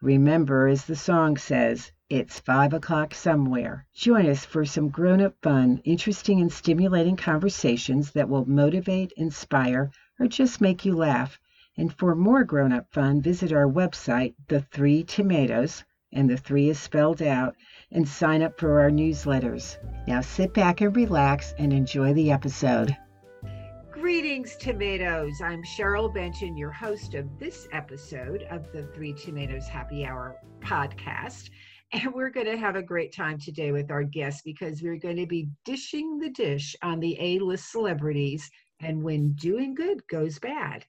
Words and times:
remember, 0.00 0.66
as 0.68 0.84
the 0.84 0.96
song 0.96 1.36
says, 1.36 1.92
it's 2.08 2.40
five 2.40 2.72
o'clock 2.72 3.14
somewhere. 3.14 3.86
Join 3.94 4.26
us 4.26 4.44
for 4.44 4.64
some 4.64 4.88
grown 4.88 5.20
up 5.20 5.34
fun, 5.42 5.80
interesting, 5.84 6.40
and 6.40 6.52
stimulating 6.52 7.16
conversations 7.16 8.10
that 8.12 8.28
will 8.28 8.44
motivate, 8.44 9.12
inspire, 9.16 9.90
or 10.18 10.26
just 10.26 10.60
make 10.60 10.84
you 10.84 10.96
laugh. 10.96 11.38
And 11.76 11.92
for 11.92 12.14
more 12.14 12.44
grown 12.44 12.72
up 12.72 12.92
fun, 12.92 13.22
visit 13.22 13.52
our 13.52 13.68
website, 13.68 14.34
The 14.48 14.60
Three 14.60 15.04
Tomatoes, 15.04 15.84
and 16.12 16.28
the 16.28 16.36
three 16.36 16.68
is 16.68 16.78
spelled 16.78 17.22
out, 17.22 17.54
and 17.92 18.08
sign 18.08 18.42
up 18.42 18.58
for 18.58 18.80
our 18.80 18.90
newsletters. 18.90 19.76
Now 20.08 20.20
sit 20.20 20.52
back 20.52 20.80
and 20.80 20.94
relax 20.96 21.54
and 21.58 21.72
enjoy 21.72 22.12
the 22.14 22.32
episode. 22.32 22.96
Greetings, 24.00 24.56
tomatoes. 24.56 25.42
I'm 25.42 25.62
Cheryl 25.62 26.12
Benton, 26.12 26.56
your 26.56 26.70
host 26.70 27.12
of 27.12 27.38
this 27.38 27.68
episode 27.70 28.44
of 28.44 28.72
the 28.72 28.84
Three 28.94 29.12
Tomatoes 29.12 29.68
Happy 29.68 30.06
Hour 30.06 30.36
podcast. 30.60 31.50
And 31.92 32.10
we're 32.14 32.30
going 32.30 32.46
to 32.46 32.56
have 32.56 32.76
a 32.76 32.82
great 32.82 33.14
time 33.14 33.38
today 33.38 33.72
with 33.72 33.90
our 33.90 34.02
guests 34.02 34.40
because 34.42 34.80
we're 34.82 34.96
going 34.96 35.18
to 35.18 35.26
be 35.26 35.50
dishing 35.66 36.18
the 36.18 36.30
dish 36.30 36.74
on 36.82 36.98
the 36.98 37.14
A 37.20 37.40
list 37.40 37.70
celebrities 37.70 38.50
and 38.80 39.02
when 39.02 39.34
doing 39.34 39.74
good 39.74 40.00
goes 40.08 40.38
bad. 40.38 40.86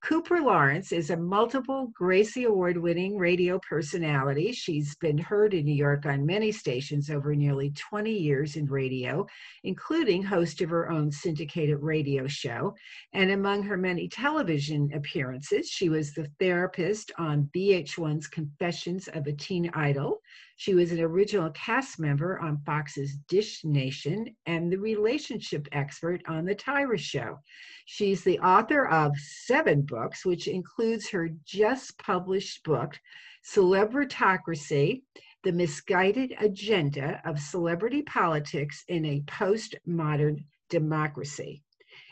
Cooper 0.00 0.40
Lawrence 0.40 0.92
is 0.92 1.10
a 1.10 1.16
multiple 1.16 1.90
Gracie 1.92 2.44
Award 2.44 2.76
winning 2.76 3.18
radio 3.18 3.58
personality. 3.68 4.52
She's 4.52 4.94
been 4.94 5.18
heard 5.18 5.54
in 5.54 5.64
New 5.64 5.74
York 5.74 6.06
on 6.06 6.24
many 6.24 6.52
stations 6.52 7.10
over 7.10 7.34
nearly 7.34 7.72
20 7.72 8.12
years 8.12 8.54
in 8.54 8.66
radio, 8.66 9.26
including 9.64 10.22
host 10.22 10.60
of 10.60 10.70
her 10.70 10.88
own 10.88 11.10
syndicated 11.10 11.82
radio 11.82 12.28
show. 12.28 12.74
And 13.12 13.32
among 13.32 13.64
her 13.64 13.76
many 13.76 14.08
television 14.08 14.88
appearances, 14.94 15.68
she 15.68 15.88
was 15.88 16.14
the 16.14 16.30
therapist 16.38 17.10
on 17.18 17.50
VH1's 17.54 18.28
Confessions 18.28 19.08
of 19.08 19.26
a 19.26 19.32
Teen 19.32 19.68
Idol. 19.74 20.22
She 20.58 20.74
was 20.74 20.90
an 20.90 20.98
original 20.98 21.50
cast 21.50 22.00
member 22.00 22.36
on 22.40 22.62
Fox's 22.66 23.16
Dish 23.28 23.64
Nation 23.64 24.34
and 24.44 24.72
the 24.72 24.76
relationship 24.76 25.68
expert 25.70 26.20
on 26.26 26.44
The 26.44 26.56
Tyra 26.56 26.98
Show. 26.98 27.38
She's 27.86 28.24
the 28.24 28.40
author 28.40 28.88
of 28.88 29.16
seven 29.16 29.82
books, 29.82 30.26
which 30.26 30.48
includes 30.48 31.08
her 31.10 31.28
just 31.44 31.96
published 31.98 32.64
book, 32.64 32.98
Celebritocracy 33.44 35.02
The 35.44 35.52
Misguided 35.52 36.34
Agenda 36.40 37.22
of 37.24 37.38
Celebrity 37.38 38.02
Politics 38.02 38.82
in 38.88 39.04
a 39.04 39.20
Postmodern 39.28 40.44
Democracy. 40.70 41.62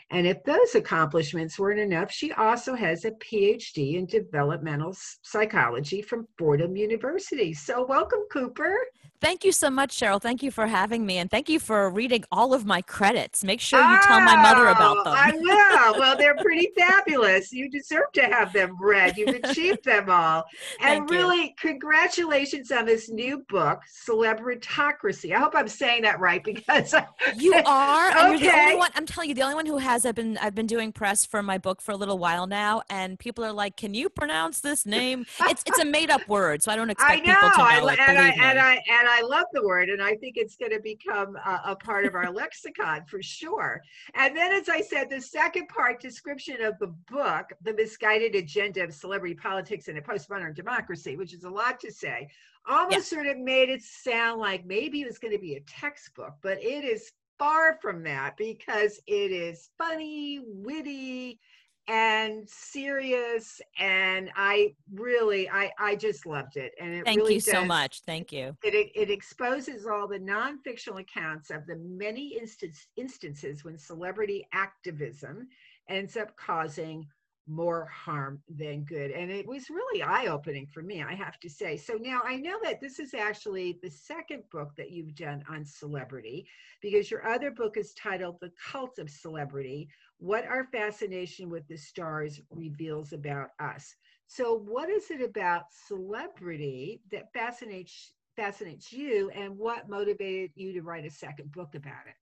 And 0.09 0.25
if 0.25 0.43
those 0.43 0.75
accomplishments 0.75 1.59
weren't 1.59 1.79
enough, 1.79 2.11
she 2.11 2.31
also 2.33 2.75
has 2.75 3.03
a 3.03 3.11
PhD 3.11 3.95
in 3.95 4.05
developmental 4.05 4.95
psychology 5.21 6.01
from 6.01 6.27
Fordham 6.37 6.77
University. 6.77 7.53
So, 7.53 7.85
welcome, 7.85 8.21
Cooper. 8.31 8.77
Thank 9.19 9.43
you 9.43 9.51
so 9.51 9.71
much, 9.71 9.99
Cheryl. 9.99 10.21
Thank 10.21 10.43
you 10.43 10.51
for 10.51 10.67
having 10.67 11.03
me, 11.03 11.17
and 11.17 11.29
thank 11.29 11.49
you 11.49 11.59
for 11.59 11.89
reading 11.89 12.23
all 12.31 12.53
of 12.53 12.67
my 12.67 12.83
credits. 12.83 13.43
Make 13.43 13.59
sure 13.59 13.79
you 13.79 13.97
oh, 13.97 13.99
tell 14.03 14.21
my 14.21 14.35
mother 14.35 14.67
oh, 14.67 14.71
about 14.71 15.03
them. 15.03 15.13
I 15.17 15.31
will. 15.31 15.99
Well, 15.99 16.15
they're 16.15 16.35
pretty 16.41 16.69
fabulous. 16.77 17.51
You 17.51 17.67
deserve 17.67 18.11
to 18.13 18.25
have 18.25 18.53
them 18.53 18.77
read. 18.79 19.17
You've 19.17 19.43
achieved 19.43 19.83
them 19.83 20.09
all. 20.09 20.45
And 20.81 21.09
really, 21.09 21.43
you. 21.43 21.49
congratulations 21.57 22.71
on 22.71 22.85
this 22.85 23.09
new 23.09 23.43
book, 23.49 23.81
Celebritocracy. 24.07 25.33
I 25.33 25.39
hope 25.39 25.53
I'm 25.55 25.67
saying 25.67 26.03
that 26.03 26.19
right 26.19 26.43
because 26.43 26.93
you 27.35 27.53
are. 27.65 28.11
okay. 28.11 28.29
You're 28.29 28.51
the 28.51 28.59
only 28.59 28.75
one. 28.75 28.91
I'm 28.95 29.05
telling 29.05 29.29
you, 29.29 29.35
the 29.35 29.41
only 29.41 29.55
one 29.55 29.65
who 29.65 29.77
has. 29.77 29.96
I've 30.05 30.15
been 30.15 30.37
I've 30.37 30.55
been 30.55 30.67
doing 30.67 30.91
press 30.91 31.25
for 31.25 31.41
my 31.41 31.57
book 31.57 31.81
for 31.81 31.91
a 31.91 31.95
little 31.95 32.17
while 32.17 32.47
now, 32.47 32.81
and 32.89 33.17
people 33.17 33.43
are 33.43 33.51
like, 33.51 33.77
"Can 33.77 33.93
you 33.93 34.09
pronounce 34.09 34.59
this 34.59 34.85
name?" 34.85 35.25
It's 35.41 35.63
it's 35.65 35.79
a 35.79 35.85
made 35.97 36.09
up 36.09 36.27
word, 36.27 36.63
so 36.63 36.71
I 36.71 36.75
don't 36.75 36.89
expect 36.89 37.11
I 37.11 37.15
know, 37.15 37.33
people 37.33 37.49
to 37.49 37.57
know 37.57 37.63
I, 37.63 37.93
it. 37.93 37.99
And 37.99 38.17
I, 38.17 38.29
and 38.29 38.59
I 38.59 38.73
and 38.73 39.07
I 39.07 39.21
love 39.21 39.45
the 39.53 39.63
word, 39.63 39.89
and 39.89 40.01
I 40.01 40.15
think 40.15 40.37
it's 40.37 40.55
going 40.55 40.71
to 40.71 40.79
become 40.79 41.35
a, 41.35 41.61
a 41.65 41.75
part 41.75 42.05
of 42.05 42.15
our 42.15 42.31
lexicon 42.31 43.05
for 43.07 43.21
sure. 43.21 43.81
And 44.15 44.35
then, 44.35 44.51
as 44.53 44.69
I 44.69 44.81
said, 44.81 45.09
the 45.09 45.21
second 45.21 45.67
part 45.67 46.01
description 46.01 46.61
of 46.61 46.77
the 46.79 46.93
book, 47.09 47.51
The 47.61 47.73
Misguided 47.73 48.35
Agenda 48.35 48.83
of 48.83 48.93
Celebrity 48.93 49.35
Politics 49.35 49.87
in 49.87 49.97
a 49.97 50.01
Postmodern 50.01 50.55
Democracy, 50.55 51.15
which 51.15 51.33
is 51.33 51.43
a 51.43 51.49
lot 51.49 51.79
to 51.81 51.91
say, 51.91 52.27
almost 52.67 53.11
yeah. 53.11 53.17
sort 53.17 53.27
of 53.27 53.37
made 53.37 53.69
it 53.69 53.81
sound 53.81 54.39
like 54.39 54.65
maybe 54.65 55.01
it 55.01 55.07
was 55.07 55.17
going 55.17 55.33
to 55.33 55.39
be 55.39 55.55
a 55.55 55.61
textbook, 55.61 56.33
but 56.41 56.61
it 56.61 56.83
is 56.83 57.11
far 57.37 57.77
from 57.81 58.03
that 58.03 58.35
because 58.37 58.99
it 59.07 59.31
is 59.31 59.69
funny, 59.77 60.41
witty, 60.45 61.39
and 61.87 62.47
serious 62.49 63.61
and 63.79 64.29
i 64.35 64.73
really 64.93 65.49
i 65.49 65.71
i 65.79 65.95
just 65.95 66.25
loved 66.25 66.57
it 66.57 66.73
and 66.81 66.93
it 66.93 67.05
thank 67.05 67.17
really 67.17 67.35
you 67.35 67.39
does, 67.39 67.49
so 67.49 67.63
much. 67.63 68.01
Thank 68.05 68.33
you. 68.33 68.57
It, 68.63 68.73
it, 68.73 68.91
it 68.93 69.09
exposes 69.09 69.87
all 69.87 70.07
the 70.07 70.19
non-fictional 70.19 70.99
accounts 70.99 71.49
of 71.49 71.65
the 71.65 71.77
many 71.77 72.37
instance, 72.37 72.87
instances 72.97 73.63
when 73.63 73.77
celebrity 73.77 74.45
activism 74.53 75.47
ends 75.89 76.17
up 76.17 76.35
causing 76.35 77.07
more 77.47 77.85
harm 77.85 78.41
than 78.49 78.83
good. 78.83 79.11
And 79.11 79.31
it 79.31 79.47
was 79.47 79.69
really 79.69 80.03
eye 80.03 80.27
opening 80.27 80.67
for 80.67 80.81
me, 80.81 81.01
I 81.01 81.13
have 81.13 81.39
to 81.41 81.49
say. 81.49 81.77
So 81.77 81.93
now 81.93 82.21
I 82.25 82.37
know 82.37 82.59
that 82.63 82.81
this 82.81 82.99
is 82.99 83.13
actually 83.13 83.79
the 83.81 83.89
second 83.89 84.43
book 84.51 84.71
that 84.77 84.91
you've 84.91 85.15
done 85.15 85.43
on 85.49 85.65
celebrity 85.65 86.47
because 86.81 87.09
your 87.09 87.27
other 87.27 87.51
book 87.51 87.77
is 87.77 87.93
titled 87.93 88.39
The 88.41 88.51
Cult 88.71 88.99
of 88.99 89.09
Celebrity 89.09 89.89
What 90.17 90.45
Our 90.45 90.65
Fascination 90.65 91.49
with 91.49 91.67
the 91.67 91.77
Stars 91.77 92.41
Reveals 92.51 93.13
About 93.13 93.49
Us. 93.59 93.95
So, 94.27 94.53
what 94.53 94.89
is 94.89 95.09
it 95.09 95.21
about 95.21 95.71
celebrity 95.87 97.01
that 97.11 97.33
fascinates? 97.33 98.13
fascinates 98.35 98.93
you 98.93 99.31
and 99.31 99.57
what 99.57 99.89
motivated 99.89 100.51
you 100.53 100.71
to 100.71 100.83
write 100.83 101.03
a 101.03 101.09
second 101.09 101.51
book 101.51 101.73
about 101.73 102.05
it 102.05 102.13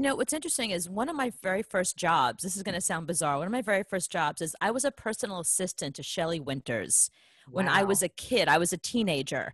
you 0.00 0.04
know, 0.04 0.14
what's 0.14 0.32
interesting 0.32 0.70
is 0.70 0.88
one 0.88 1.10
of 1.10 1.14
my 1.14 1.30
very 1.42 1.62
first 1.62 1.94
jobs, 1.94 2.42
this 2.42 2.56
is 2.56 2.62
going 2.62 2.74
to 2.74 2.80
sound 2.80 3.06
bizarre. 3.06 3.36
One 3.36 3.46
of 3.46 3.52
my 3.52 3.60
very 3.60 3.82
first 3.82 4.10
jobs 4.10 4.40
is 4.40 4.56
I 4.58 4.70
was 4.70 4.86
a 4.86 4.90
personal 4.90 5.40
assistant 5.40 5.94
to 5.96 6.02
Shelley 6.02 6.40
Winters 6.40 7.10
when 7.50 7.68
I 7.68 7.84
was 7.84 8.02
a 8.02 8.08
kid. 8.08 8.48
I 8.48 8.56
was 8.56 8.72
a 8.72 8.78
teenager. 8.78 9.52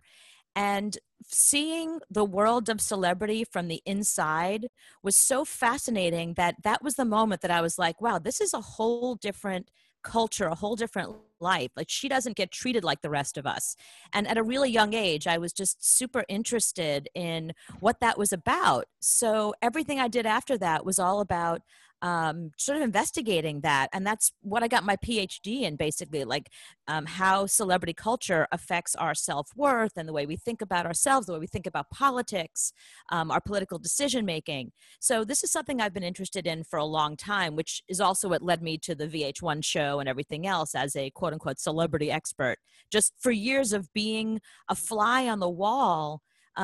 And 0.55 0.97
seeing 1.27 1.99
the 2.09 2.23
world 2.23 2.69
of 2.69 2.79
celebrity 2.79 3.43
from 3.43 3.67
the 3.67 3.81
inside 3.85 4.67
was 5.03 5.17
so 5.17 5.43
fascinating 5.43 6.35
that 6.35 6.55
that 6.63 6.81
was 6.81 6.95
the 6.95 7.03
moment 7.03 7.41
that 7.41 7.51
I 7.51 7.59
was 7.59 7.77
like, 7.77 7.99
wow, 8.01 8.17
this 8.17 8.39
is 8.39 8.53
a 8.53 8.61
whole 8.61 9.15
different 9.15 9.69
culture, 10.07 10.47
a 10.47 10.55
whole 10.55 10.77
different 10.77 11.13
life. 11.39 11.69
Like 11.75 11.89
she 11.89 12.07
doesn't 12.07 12.37
get 12.37 12.49
treated 12.49 12.83
like 12.83 13.01
the 13.01 13.09
rest 13.09 13.37
of 13.37 13.45
us. 13.45 13.75
And 14.13 14.25
at 14.27 14.37
a 14.37 14.43
really 14.43 14.71
young 14.71 14.93
age, 14.93 15.27
I 15.27 15.37
was 15.37 15.51
just 15.51 15.85
super 15.97 16.23
interested 16.29 17.09
in 17.13 17.51
what 17.81 17.99
that 17.99 18.17
was 18.17 18.31
about. 18.31 18.85
So 19.01 19.53
everything 19.61 19.99
I 19.99 20.07
did 20.07 20.25
after 20.25 20.57
that 20.59 20.85
was 20.85 20.97
all 20.97 21.19
about 21.19 21.61
um, 22.01 22.51
sort 22.57 22.77
of 22.77 22.83
investigating 22.83 23.61
that. 23.61 23.89
And 23.93 24.05
that's 24.05 24.31
what 24.41 24.63
I 24.63 24.67
got 24.67 24.83
my 24.83 24.95
PhD 24.97 25.61
in 25.61 25.75
basically, 25.75 26.23
like 26.23 26.49
um, 26.87 27.05
how 27.05 27.45
celebrity 27.45 27.93
culture 27.93 28.47
affects 28.51 28.95
our 28.95 29.15
self 29.15 29.49
worth 29.55 29.97
and 29.97 30.07
the 30.07 30.13
way 30.13 30.25
we 30.25 30.35
think 30.35 30.61
about 30.61 30.85
ourselves, 30.85 31.27
the 31.27 31.33
way 31.33 31.39
we 31.39 31.47
think 31.47 31.67
about 31.67 31.89
politics, 31.89 32.71
um, 33.11 33.31
our 33.31 33.41
political 33.41 33.79
decision 33.79 34.25
making. 34.25 34.71
So, 34.99 35.23
this 35.23 35.43
is 35.43 35.51
something 35.51 35.81
I've 35.81 35.93
been 35.93 36.03
interested 36.03 36.47
in 36.47 36.63
for 36.63 36.77
a 36.77 36.85
long 36.85 37.17
time, 37.17 37.55
which 37.55 37.81
is 37.87 37.99
also 37.99 38.29
what 38.29 38.41
led 38.41 38.61
me 38.61 38.77
to 38.79 38.95
the 38.95 39.07
VH1 39.07 39.63
show 39.63 39.99
and 39.99 40.07
everything 40.07 40.47
else 40.47 40.75
as 40.75 40.95
a 40.95 41.09
quote 41.11 41.33
unquote 41.33 41.59
celebrity 41.59 42.11
expert. 42.11 42.57
Just 42.91 43.13
for 43.19 43.31
years 43.31 43.73
of 43.73 43.91
being 43.93 44.39
a 44.69 44.75
fly 44.75 45.27
on 45.27 45.39
the 45.39 45.49
wall 45.49 46.21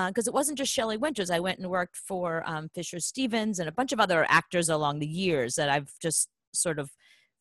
because 0.07 0.27
uh, 0.27 0.31
it 0.31 0.33
wasn't 0.33 0.57
just 0.57 0.73
Shelley 0.73 0.97
Winters. 0.97 1.29
I 1.29 1.39
went 1.39 1.59
and 1.59 1.69
worked 1.69 1.95
for 1.95 2.43
um, 2.47 2.69
Fisher 2.73 2.99
Stevens 2.99 3.59
and 3.59 3.69
a 3.69 3.71
bunch 3.71 3.91
of 3.91 3.99
other 3.99 4.25
actors 4.27 4.69
along 4.69 4.99
the 4.99 5.07
years 5.07 5.55
that 5.55 5.69
I've 5.69 5.93
just 6.01 6.29
sort 6.51 6.79
of 6.79 6.89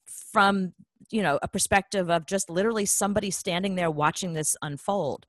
from 0.06 0.72
you 1.10 1.22
know 1.22 1.38
a 1.42 1.48
perspective 1.48 2.10
of 2.10 2.26
just 2.26 2.50
literally 2.50 2.86
somebody 2.86 3.30
standing 3.30 3.74
there 3.74 3.90
watching 3.90 4.32
this 4.34 4.54
unfold. 4.62 5.26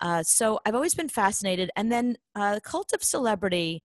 Uh, 0.00 0.22
so 0.24 0.58
I've 0.66 0.74
always 0.74 0.94
been 0.94 1.08
fascinated, 1.08 1.70
and 1.76 1.92
then 1.92 2.16
uh, 2.34 2.58
cult 2.64 2.92
of 2.92 3.04
celebrity 3.04 3.82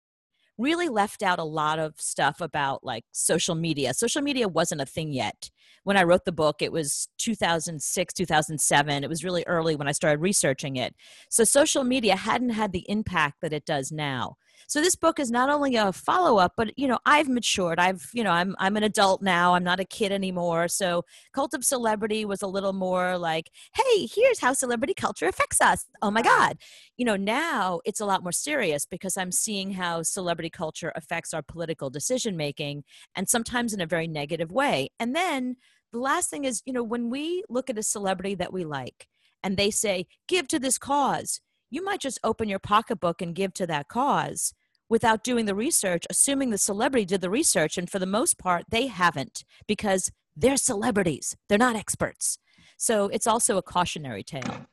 really 0.59 0.89
left 0.89 1.23
out 1.23 1.39
a 1.39 1.43
lot 1.43 1.79
of 1.79 1.93
stuff 1.97 2.41
about 2.41 2.83
like 2.83 3.05
social 3.13 3.55
media. 3.55 3.93
Social 3.93 4.21
media 4.21 4.47
wasn't 4.47 4.81
a 4.81 4.85
thing 4.85 5.13
yet. 5.13 5.49
When 5.85 5.95
I 5.95 6.03
wrote 6.03 6.25
the 6.25 6.33
book, 6.33 6.61
it 6.61 6.71
was 6.71 7.07
2006, 7.17 8.13
2007. 8.13 9.03
It 9.03 9.09
was 9.09 9.23
really 9.23 9.43
early 9.47 9.75
when 9.75 9.87
I 9.87 9.93
started 9.93 10.21
researching 10.21 10.75
it. 10.75 10.93
So 11.29 11.45
social 11.45 11.85
media 11.85 12.17
hadn't 12.17 12.49
had 12.49 12.73
the 12.73 12.85
impact 12.89 13.37
that 13.41 13.53
it 13.53 13.65
does 13.65 13.91
now. 13.91 14.35
So 14.67 14.81
this 14.81 14.95
book 14.95 15.19
is 15.19 15.31
not 15.31 15.49
only 15.49 15.75
a 15.75 15.91
follow 15.91 16.37
up, 16.37 16.53
but 16.55 16.77
you 16.77 16.87
know, 16.87 16.99
I've 17.05 17.29
matured. 17.29 17.79
I've, 17.79 18.09
you 18.13 18.23
know, 18.23 18.31
I'm 18.31 18.55
I'm 18.59 18.77
an 18.77 18.83
adult 18.83 19.21
now. 19.21 19.55
I'm 19.55 19.63
not 19.63 19.79
a 19.79 19.85
kid 19.85 20.11
anymore. 20.11 20.67
So 20.67 21.05
Cult 21.33 21.53
of 21.53 21.63
Celebrity 21.63 22.25
was 22.25 22.41
a 22.41 22.47
little 22.47 22.73
more 22.73 23.17
like, 23.17 23.49
hey, 23.75 24.07
here's 24.07 24.39
how 24.39 24.53
celebrity 24.53 24.93
culture 24.93 25.27
affects 25.27 25.61
us. 25.61 25.85
Oh 26.01 26.11
my 26.11 26.21
God. 26.21 26.57
You 26.97 27.05
know, 27.05 27.15
now 27.15 27.79
it's 27.85 27.99
a 27.99 28.05
lot 28.05 28.23
more 28.23 28.31
serious 28.31 28.85
because 28.85 29.17
I'm 29.17 29.31
seeing 29.31 29.73
how 29.73 30.03
celebrity 30.03 30.49
culture 30.49 30.91
affects 30.95 31.33
our 31.33 31.41
political 31.41 31.89
decision 31.89 32.37
making 32.37 32.83
and 33.15 33.29
sometimes 33.29 33.73
in 33.73 33.81
a 33.81 33.85
very 33.85 34.07
negative 34.07 34.51
way. 34.51 34.89
And 34.99 35.15
then 35.15 35.55
the 35.91 35.99
last 35.99 36.29
thing 36.29 36.45
is, 36.45 36.61
you 36.65 36.73
know, 36.73 36.83
when 36.83 37.09
we 37.09 37.43
look 37.49 37.69
at 37.69 37.77
a 37.77 37.83
celebrity 37.83 38.35
that 38.35 38.53
we 38.53 38.63
like 38.63 39.07
and 39.43 39.57
they 39.57 39.71
say, 39.71 40.05
give 40.27 40.47
to 40.49 40.59
this 40.59 40.77
cause, 40.77 41.41
you 41.69 41.83
might 41.83 41.99
just 41.99 42.19
open 42.23 42.49
your 42.49 42.59
pocketbook 42.59 43.21
and 43.21 43.35
give 43.35 43.53
to 43.53 43.67
that 43.67 43.87
cause 43.87 44.53
without 44.89 45.23
doing 45.23 45.45
the 45.45 45.55
research, 45.55 46.05
assuming 46.09 46.49
the 46.49 46.57
celebrity 46.57 47.05
did 47.05 47.21
the 47.21 47.29
research. 47.29 47.77
And 47.77 47.89
for 47.89 47.99
the 47.99 48.05
most 48.05 48.37
part, 48.37 48.65
they 48.69 48.87
haven't 48.87 49.43
because 49.67 50.11
they're 50.35 50.57
celebrities, 50.57 51.37
they're 51.47 51.57
not 51.57 51.75
experts. 51.75 52.39
So 52.77 53.05
it's 53.09 53.27
also 53.27 53.57
a 53.57 53.61
cautionary 53.61 54.23
tale. 54.23 54.65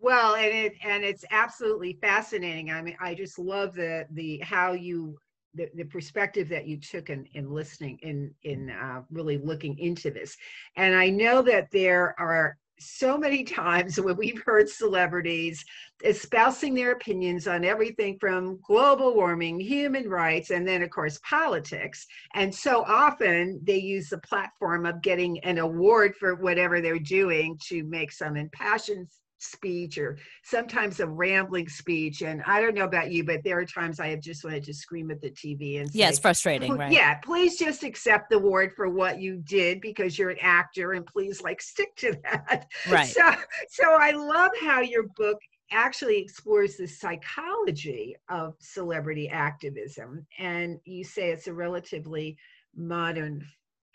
Well, 0.00 0.36
and 0.36 0.54
it 0.54 0.74
and 0.84 1.02
it's 1.02 1.24
absolutely 1.30 1.98
fascinating. 2.00 2.70
I 2.70 2.80
mean, 2.80 2.96
I 3.00 3.14
just 3.14 3.38
love 3.38 3.74
the 3.74 4.06
the 4.12 4.38
how 4.38 4.72
you 4.72 5.18
the, 5.54 5.68
the 5.74 5.84
perspective 5.84 6.48
that 6.50 6.66
you 6.66 6.76
took 6.76 7.10
in, 7.10 7.26
in 7.34 7.50
listening 7.50 7.98
in 8.02 8.32
in 8.44 8.70
uh, 8.70 9.02
really 9.10 9.38
looking 9.38 9.78
into 9.78 10.10
this 10.10 10.36
and 10.76 10.94
i 10.94 11.08
know 11.08 11.42
that 11.42 11.70
there 11.72 12.14
are 12.18 12.56
so 12.78 13.18
many 13.18 13.44
times 13.44 14.00
when 14.00 14.16
we've 14.16 14.42
heard 14.42 14.68
celebrities 14.68 15.64
espousing 16.04 16.74
their 16.74 16.92
opinions 16.92 17.48
on 17.48 17.64
everything 17.64 18.16
from 18.20 18.60
global 18.62 19.14
warming, 19.14 19.58
human 19.58 20.08
rights, 20.08 20.50
and 20.50 20.66
then, 20.66 20.82
of 20.82 20.90
course, 20.90 21.18
politics. 21.28 22.06
And 22.34 22.54
so 22.54 22.84
often 22.84 23.60
they 23.64 23.78
use 23.78 24.08
the 24.08 24.18
platform 24.18 24.86
of 24.86 25.02
getting 25.02 25.38
an 25.40 25.58
award 25.58 26.14
for 26.16 26.36
whatever 26.36 26.80
they're 26.80 26.98
doing 26.98 27.58
to 27.68 27.82
make 27.84 28.12
some 28.12 28.36
impassioned 28.36 29.08
speech 29.38 29.98
or 29.98 30.18
sometimes 30.42 31.00
a 31.00 31.06
rambling 31.06 31.68
speech. 31.68 32.22
And 32.22 32.42
I 32.46 32.60
don't 32.60 32.74
know 32.74 32.84
about 32.84 33.10
you, 33.10 33.24
but 33.24 33.42
there 33.44 33.58
are 33.58 33.64
times 33.64 34.00
I 34.00 34.08
have 34.08 34.20
just 34.20 34.44
wanted 34.44 34.64
to 34.64 34.74
scream 34.74 35.10
at 35.10 35.20
the 35.20 35.30
TV 35.30 35.80
and 35.80 35.90
say, 35.90 36.00
Yeah, 36.00 36.08
it's 36.08 36.18
frustrating, 36.18 36.74
right? 36.76 36.92
Yeah, 36.92 37.14
please 37.18 37.56
just 37.58 37.84
accept 37.84 38.30
the 38.30 38.36
award 38.36 38.72
for 38.74 38.88
what 38.88 39.20
you 39.20 39.36
did 39.44 39.80
because 39.80 40.18
you're 40.18 40.30
an 40.30 40.38
actor 40.40 40.92
and 40.92 41.06
please 41.06 41.40
like 41.42 41.62
stick 41.62 41.94
to 41.96 42.16
that. 42.24 42.66
Right. 42.88 43.08
So 43.08 43.22
so 43.68 43.84
I 43.98 44.12
love 44.12 44.50
how 44.60 44.80
your 44.80 45.04
book 45.16 45.38
actually 45.70 46.18
explores 46.18 46.76
the 46.76 46.86
psychology 46.86 48.16
of 48.28 48.54
celebrity 48.60 49.28
activism. 49.28 50.26
And 50.38 50.78
you 50.84 51.04
say 51.04 51.30
it's 51.30 51.46
a 51.46 51.52
relatively 51.52 52.36
modern 52.74 53.44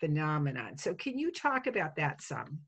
phenomenon. 0.00 0.78
So 0.78 0.94
can 0.94 1.18
you 1.18 1.32
talk 1.32 1.66
about 1.66 1.96
that 1.96 2.22
some? 2.22 2.60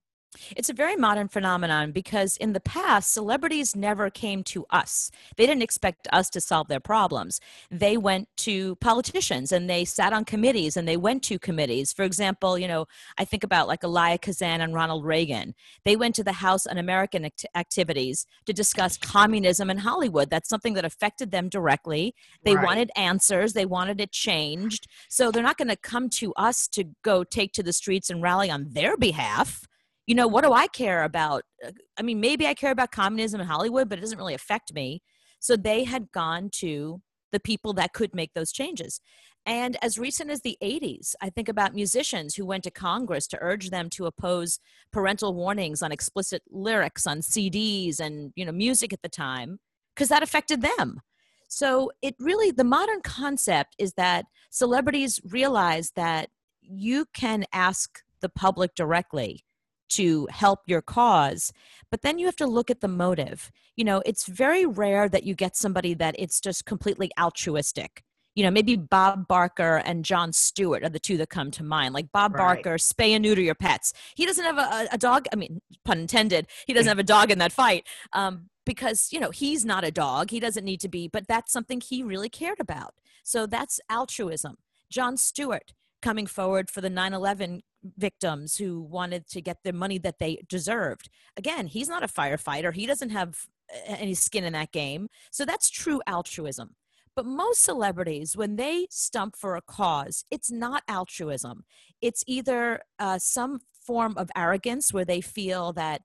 It's 0.57 0.69
a 0.69 0.75
very 0.75 0.97
modern 0.97 1.29
phenomenon 1.29 1.93
because 1.93 2.37
in 2.37 2.53
the 2.53 2.61
past, 2.61 3.13
celebrities 3.13 3.75
never 3.75 4.11
came 4.11 4.43
to 4.45 4.67
us. 4.71 5.11
They 5.37 5.47
didn't 5.47 5.63
expect 5.63 6.09
us 6.13 6.29
to 6.31 6.41
solve 6.41 6.69
their 6.69 6.81
problems. 6.81 7.41
They 7.71 7.97
went 7.97 8.29
to 8.39 8.77
politicians 8.77 9.53
and 9.53 9.69
they 9.69 9.85
sat 9.85 10.13
on 10.13 10.25
committees 10.25 10.77
and 10.77 10.87
they 10.87 10.97
went 10.97 11.23
to 11.25 11.39
committees. 11.39 11.93
For 11.93 12.05
example, 12.05 12.59
you 12.59 12.69
know, 12.69 12.87
I 13.19 13.25
think 13.25 13.45
about 13.45 13.69
like 13.69 13.83
Elia 13.83 14.19
Kazan 14.19 14.61
and 14.61 14.75
Ronald 14.75 15.05
Reagan. 15.05 15.55
They 15.85 15.97
went 15.97 16.15
to 16.17 16.25
the 16.25 16.33
House 16.33 16.67
Un-American 16.67 17.25
act- 17.25 17.47
activities 17.55 18.27
to 18.47 18.53
discuss 18.53 18.97
communism 18.97 19.71
in 19.71 19.79
Hollywood. 19.79 20.31
That's 20.31 20.49
something 20.49 20.75
that 20.75 20.85
affected 20.85 21.31
them 21.31 21.49
directly. 21.49 22.15
They 22.45 22.57
right. 22.57 22.65
wanted 22.65 22.91
answers, 22.97 23.53
they 23.53 23.67
wanted 23.67 24.01
it 24.01 24.13
changed. 24.13 24.87
So 25.09 25.31
they're 25.31 25.43
not 25.43 25.59
going 25.59 25.69
to 25.69 25.77
come 25.77 26.09
to 26.11 26.33
us 26.35 26.69
to 26.69 26.85
go 27.03 27.25
take 27.25 27.53
to 27.53 27.63
the 27.63 27.73
streets 27.73 28.11
and 28.11 28.23
rally 28.23 28.51
on 28.51 28.69
their 28.71 28.97
behalf 28.97 29.67
you 30.07 30.15
know, 30.15 30.27
what 30.27 30.45
do 30.45 30.53
I 30.53 30.69
care 30.69 31.03
about? 31.03 31.43
Uh, 31.65 31.73
I 31.99 32.03
mean, 32.03 32.21
maybe 32.21 32.47
I 32.47 32.55
care 32.55 32.71
about 32.71 32.93
communism 32.93 33.41
in 33.41 33.47
Hollywood, 33.47 33.89
but 33.89 33.99
it 33.99 34.03
doesn't 34.03 34.19
really 34.19 34.35
affect 34.35 34.73
me. 34.73 35.03
So 35.41 35.57
they 35.57 35.85
had 35.85 36.13
gone 36.13 36.51
to 36.57 37.03
the 37.33 37.41
people 37.41 37.73
that 37.75 37.93
could 37.93 38.15
make 38.15 38.33
those 38.35 38.53
changes. 38.53 39.01
And 39.45 39.77
as 39.83 39.99
recent 39.99 40.31
as 40.31 40.41
the 40.41 40.57
80s, 40.63 41.15
I 41.21 41.31
think 41.31 41.49
about 41.49 41.75
musicians 41.75 42.35
who 42.35 42.45
went 42.45 42.65
to 42.65 42.71
Congress 42.71 43.29
to 43.29 43.39
urge 43.41 43.71
them 43.71 43.89
to 43.91 44.07
oppose 44.07 44.59
parental 44.93 45.35
warnings 45.35 45.83
on 45.83 45.93
explicit 45.93 46.43
lyrics 46.51 47.07
on 47.07 47.21
CDs 47.21 48.01
and, 48.01 48.33
you 48.35 48.45
know, 48.45 48.53
music 48.53 48.93
at 48.93 49.03
the 49.03 49.09
time 49.09 49.59
because 49.95 50.09
that 50.09 50.23
affected 50.23 50.63
them. 50.63 51.01
So 51.49 51.93
it 52.03 52.17
really 52.19 52.51
the 52.51 52.65
modern 52.65 53.01
concept 53.03 53.77
is 53.79 53.93
that 53.95 54.27
celebrities 54.51 55.21
realize 55.25 55.93
that 55.95 56.31
you 56.61 57.07
can 57.15 57.45
ask 57.53 58.03
the 58.21 58.29
public 58.29 58.75
directly 58.75 59.45
to 59.89 60.27
help 60.31 60.61
your 60.67 60.83
cause 60.83 61.53
but 61.91 62.03
then 62.03 62.19
you 62.19 62.27
have 62.27 62.37
to 62.37 62.47
look 62.47 62.71
at 62.71 62.81
the 62.81 62.89
motive. 62.89 63.51
You 63.77 63.85
know 63.85 64.03
it's 64.05 64.27
very 64.27 64.67
rare 64.67 65.09
that 65.09 65.25
you 65.25 65.35
get 65.35 65.57
somebody 65.57 65.95
that 65.95 66.15
it's 66.19 66.41
just 66.41 66.65
completely 66.65 67.11
altruistic. 67.19 68.03
You 68.35 68.45
know 68.45 68.51
maybe 68.51 68.77
bob 68.77 69.27
barker 69.29 69.83
and 69.85 70.05
jon 70.05 70.33
stewart 70.33 70.83
are 70.85 70.91
the 70.91 70.99
two 70.99 71.17
that 71.19 71.31
come 71.31 71.51
to 71.53 71.65
mind 71.65 71.95
like 71.95 72.13
bob 72.13 72.35
right. 72.35 72.63
barker 72.63 72.77
spay 72.77 73.11
and 73.11 73.23
neuter 73.23 73.41
your 73.41 73.55
pets. 73.55 73.93
He 74.15 74.27
doesn't 74.27 74.45
have 74.45 74.59
a, 74.59 74.89
a, 74.93 74.99
dog 74.99 75.27
i 75.33 75.37
mean 75.37 75.61
pun 75.85 76.01
intended 76.01 76.47
he 76.67 76.75
doesn't 76.75 76.89
have 76.89 76.99
a 76.99 77.03
dog 77.03 77.31
in 77.31 77.39
that 77.39 77.53
fight 77.53 77.87
um, 78.13 78.51
because 78.67 79.09
you 79.11 79.21
know 79.21 79.31
he's 79.31 79.65
not 79.65 79.85
a 79.85 79.91
dog 79.91 80.31
he 80.31 80.41
doesn't 80.41 80.65
need 80.65 80.81
to 80.81 80.89
be 80.89 81.09
but 81.09 81.27
that's 81.29 81.53
something 81.53 81.81
he 81.81 82.03
really 82.03 82.29
cared 82.29 82.61
about. 82.61 82.95
So 83.23 83.47
that's 83.47 83.81
altruism. 83.89 84.57
Jon 84.91 85.17
stewart 85.17 85.73
coming 86.03 86.27
forward 86.27 86.71
for 86.71 86.81
the 86.81 86.91
9-11 86.91 87.63
victims 87.97 88.57
who 88.57 88.83
wanted 88.83 89.29
to 89.29 89.41
get 89.41 89.59
the 89.65 89.73
money 89.73 89.99
that 89.99 90.19
they 90.19 90.43
deserved. 90.49 91.09
Again, 91.37 91.67
he's 91.67 91.89
not 91.89 92.03
a 92.03 92.09
firefighter. 92.09 92.75
He 92.75 92.87
doesn't 92.87 93.11
have 93.11 93.47
any 93.87 94.15
skin 94.15 94.45
in 94.45 94.53
that 94.53 94.73
game. 94.73 95.09
So 95.31 95.45
that's 95.45 95.71
true 95.71 96.01
altruism. 96.07 96.77
But 97.15 97.25
most 97.25 97.63
celebrities, 97.63 98.37
when 98.37 98.57
they 98.57 98.87
stump 98.91 99.37
for 99.37 99.57
a 99.57 99.63
cause, 99.63 100.25
it's 100.31 100.51
not 100.51 100.83
altruism. 100.87 101.65
It's 102.03 102.23
either 102.27 102.81
uh, 102.99 103.19
some 103.19 103.61
form 103.87 104.15
of 104.19 104.31
arrogance 104.37 104.93
where 104.93 105.05
they 105.05 105.23
feel 105.23 105.73
that 105.75 106.03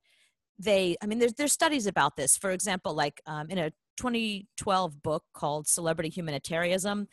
they, 0.57 0.95
I 1.01 1.07
mean, 1.07 1.19
there's, 1.19 1.33
there's 1.33 1.51
studies 1.51 1.85
about 1.85 2.15
this. 2.15 2.37
For 2.37 2.51
example, 2.51 2.93
like 2.93 3.21
um, 3.25 3.49
in 3.49 3.57
a 3.57 3.71
2012 3.97 5.03
book 5.03 5.23
called 5.33 5.67
Celebrity 5.67 6.09
Humanitarianism, 6.09 7.07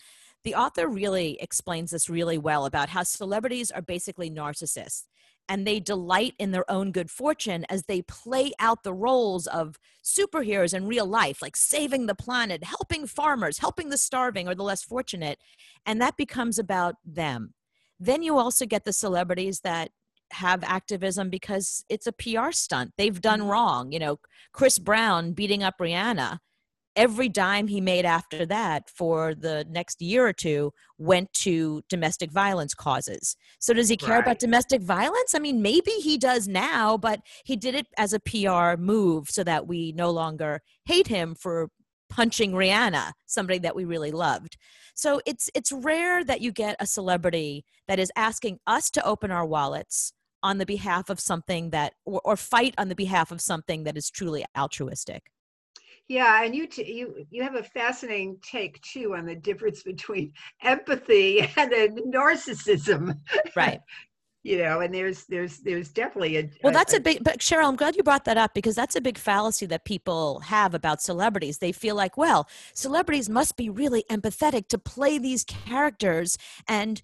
the 0.49 0.55
author 0.55 0.89
really 0.89 1.37
explains 1.43 1.91
this 1.91 2.09
really 2.09 2.39
well 2.39 2.65
about 2.65 2.89
how 2.89 3.03
celebrities 3.03 3.71
are 3.71 3.83
basically 3.83 4.31
narcissists 4.31 5.05
and 5.47 5.67
they 5.67 5.79
delight 5.79 6.32
in 6.39 6.53
their 6.53 6.65
own 6.70 6.91
good 6.91 7.11
fortune 7.11 7.67
as 7.69 7.82
they 7.82 8.01
play 8.01 8.53
out 8.58 8.82
the 8.82 8.94
roles 8.94 9.46
of 9.46 9.79
superheroes 10.03 10.72
in 10.72 10.87
real 10.87 11.05
life, 11.05 11.43
like 11.43 11.55
saving 11.55 12.06
the 12.06 12.15
planet, 12.15 12.65
helping 12.65 13.06
farmers, 13.06 13.58
helping 13.58 13.91
the 13.91 13.99
starving 13.99 14.49
or 14.49 14.55
the 14.55 14.63
less 14.63 14.82
fortunate. 14.82 15.39
And 15.84 16.01
that 16.01 16.17
becomes 16.17 16.58
about 16.58 16.94
them. 17.05 17.53
Then 18.01 18.22
you 18.22 18.39
also 18.39 18.65
get 18.65 18.87
the 18.87 18.93
celebrities 18.94 19.61
that 19.65 19.91
have 20.32 20.65
activism 20.65 21.29
because 21.29 21.84
it's 21.91 22.06
a 22.06 22.13
PR 22.13 22.53
stunt. 22.53 22.94
They've 22.96 23.20
done 23.20 23.41
mm-hmm. 23.41 23.51
wrong. 23.51 23.93
You 23.93 23.99
know, 23.99 24.20
Chris 24.55 24.79
Brown 24.79 25.32
beating 25.32 25.63
up 25.63 25.75
Rihanna 25.79 26.39
every 26.97 27.29
dime 27.29 27.69
he 27.69 27.81
made 27.81 28.05
after 28.05 28.45
that 28.47 28.91
for 28.91 29.35
the 29.35 29.65
next 29.71 30.03
year 30.03 30.27
or 30.27 30.33
two 30.33 30.73
went 30.99 31.33
to 31.33 31.83
domestic 31.89 32.33
violence 32.33 32.75
causes. 32.75 33.37
So 33.61 33.73
does 33.73 33.89
he 33.89 33.97
care 33.97 34.17
right. 34.17 34.23
about 34.23 34.39
domestic 34.39 34.83
violence? 34.83 35.35
I 35.35 35.39
mean, 35.39 35.63
maybe 35.63 35.93
he 35.93 36.19
does 36.19 36.49
now, 36.49 36.97
but 36.97 37.21
he 37.45 37.57
did 37.57 37.75
it 37.75 37.87
as 37.97 38.13
a 38.13 38.21
PR 38.21 38.81
move 38.81 39.29
so 39.31 39.45
that 39.45 39.67
we 39.67 39.93
no 39.93 40.11
longer 40.11 40.61
hate 40.87 41.07
him 41.07 41.35
for 41.35 41.69
punching 42.09 42.53
Rihanna, 42.53 43.13
somebody 43.27 43.59
that 43.61 43.77
we 43.77 43.85
really 43.85 44.11
loved. 44.11 44.57
So 44.95 45.21
it's 45.27 45.49
it's 45.55 45.71
rare 45.71 46.25
that 46.25 46.41
you 46.41 46.51
get 46.51 46.77
a 46.81 46.87
celebrity 46.87 47.65
that 47.87 47.99
is 47.99 48.11
asking 48.17 48.59
us 48.67 48.91
to 48.91 49.07
open 49.07 49.31
our 49.31 49.47
wallets 49.47 50.13
on 50.43 50.59
the 50.59 50.67
behalf 50.67 51.11
of 51.11 51.21
something 51.21 51.71
that 51.71 51.95
or, 52.05 52.21
or 52.25 52.37
fight 52.37 52.75
on 52.79 52.89
the 52.89 52.95
behalf 52.95 53.31
of 53.31 53.41
something 53.41 53.85
that 53.85 53.97
is 53.97 54.11
truly 54.11 54.45
altruistic. 54.57 55.31
Yeah, 56.08 56.43
and 56.43 56.55
you 56.55 56.67
t- 56.67 56.91
you 56.91 57.27
you 57.31 57.43
have 57.43 57.55
a 57.55 57.62
fascinating 57.62 58.38
take 58.43 58.81
too 58.81 59.15
on 59.15 59.27
the 59.27 59.34
difference 59.36 59.82
between 59.82 60.32
empathy 60.62 61.41
and 61.56 61.70
narcissism. 62.12 63.19
Right. 63.55 63.81
You 64.48 64.58
know 64.58 64.81
and 64.81 64.94
there's 64.94 65.24
there's 65.26 65.58
there's 65.58 65.90
definitely 65.90 66.36
a 66.38 66.50
well 66.62 66.72
that's 66.72 66.94
a, 66.94 66.96
a 66.96 67.00
big 67.00 67.22
but 67.22 67.38
cheryl 67.38 67.69
i'm 67.69 67.76
glad 67.76 67.94
you 67.96 68.02
brought 68.02 68.24
that 68.24 68.38
up 68.38 68.55
because 68.55 68.74
that's 68.74 68.96
a 68.96 69.00
big 69.00 69.19
fallacy 69.19 69.67
that 69.67 69.84
people 69.84 70.40
have 70.40 70.74
about 70.74 71.02
celebrities. 71.02 71.58
They 71.58 71.72
feel 71.72 71.94
like 71.94 72.17
well 72.17 72.48
celebrities 72.74 73.28
must 73.28 73.56
be 73.56 73.69
really 73.69 74.05
empathetic 74.10 74.69
to 74.69 74.78
play 74.78 75.19
these 75.19 75.44
characters 75.44 76.36
and 76.67 77.02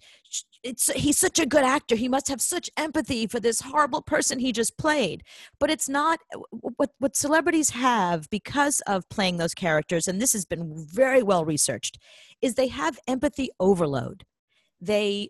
it's 0.63 0.91
he's 0.93 1.19
such 1.19 1.37
a 1.37 1.45
good 1.45 1.63
actor. 1.63 1.95
He 1.95 2.07
must 2.07 2.27
have 2.27 2.41
such 2.41 2.71
empathy 2.75 3.27
for 3.27 3.39
this 3.39 3.61
horrible 3.61 4.01
person 4.01 4.39
he 4.39 4.51
just 4.51 4.77
played. 4.79 5.23
But 5.59 5.69
it's 5.69 5.87
not 5.87 6.19
uh, 6.33 6.39
what 6.77 6.91
what 6.97 7.15
celebrities 7.15 7.69
have 7.71 8.29
because 8.29 8.81
of 8.87 9.07
playing 9.09 9.37
those 9.37 9.53
characters 9.53 10.07
and 10.07 10.19
this 10.19 10.33
has 10.33 10.45
been 10.45 10.73
very 10.75 11.21
well 11.21 11.45
researched 11.45 11.99
is 12.41 12.55
they 12.55 12.67
have 12.67 12.99
empathy 13.07 13.49
overload. 13.59 14.23
They 14.81 15.29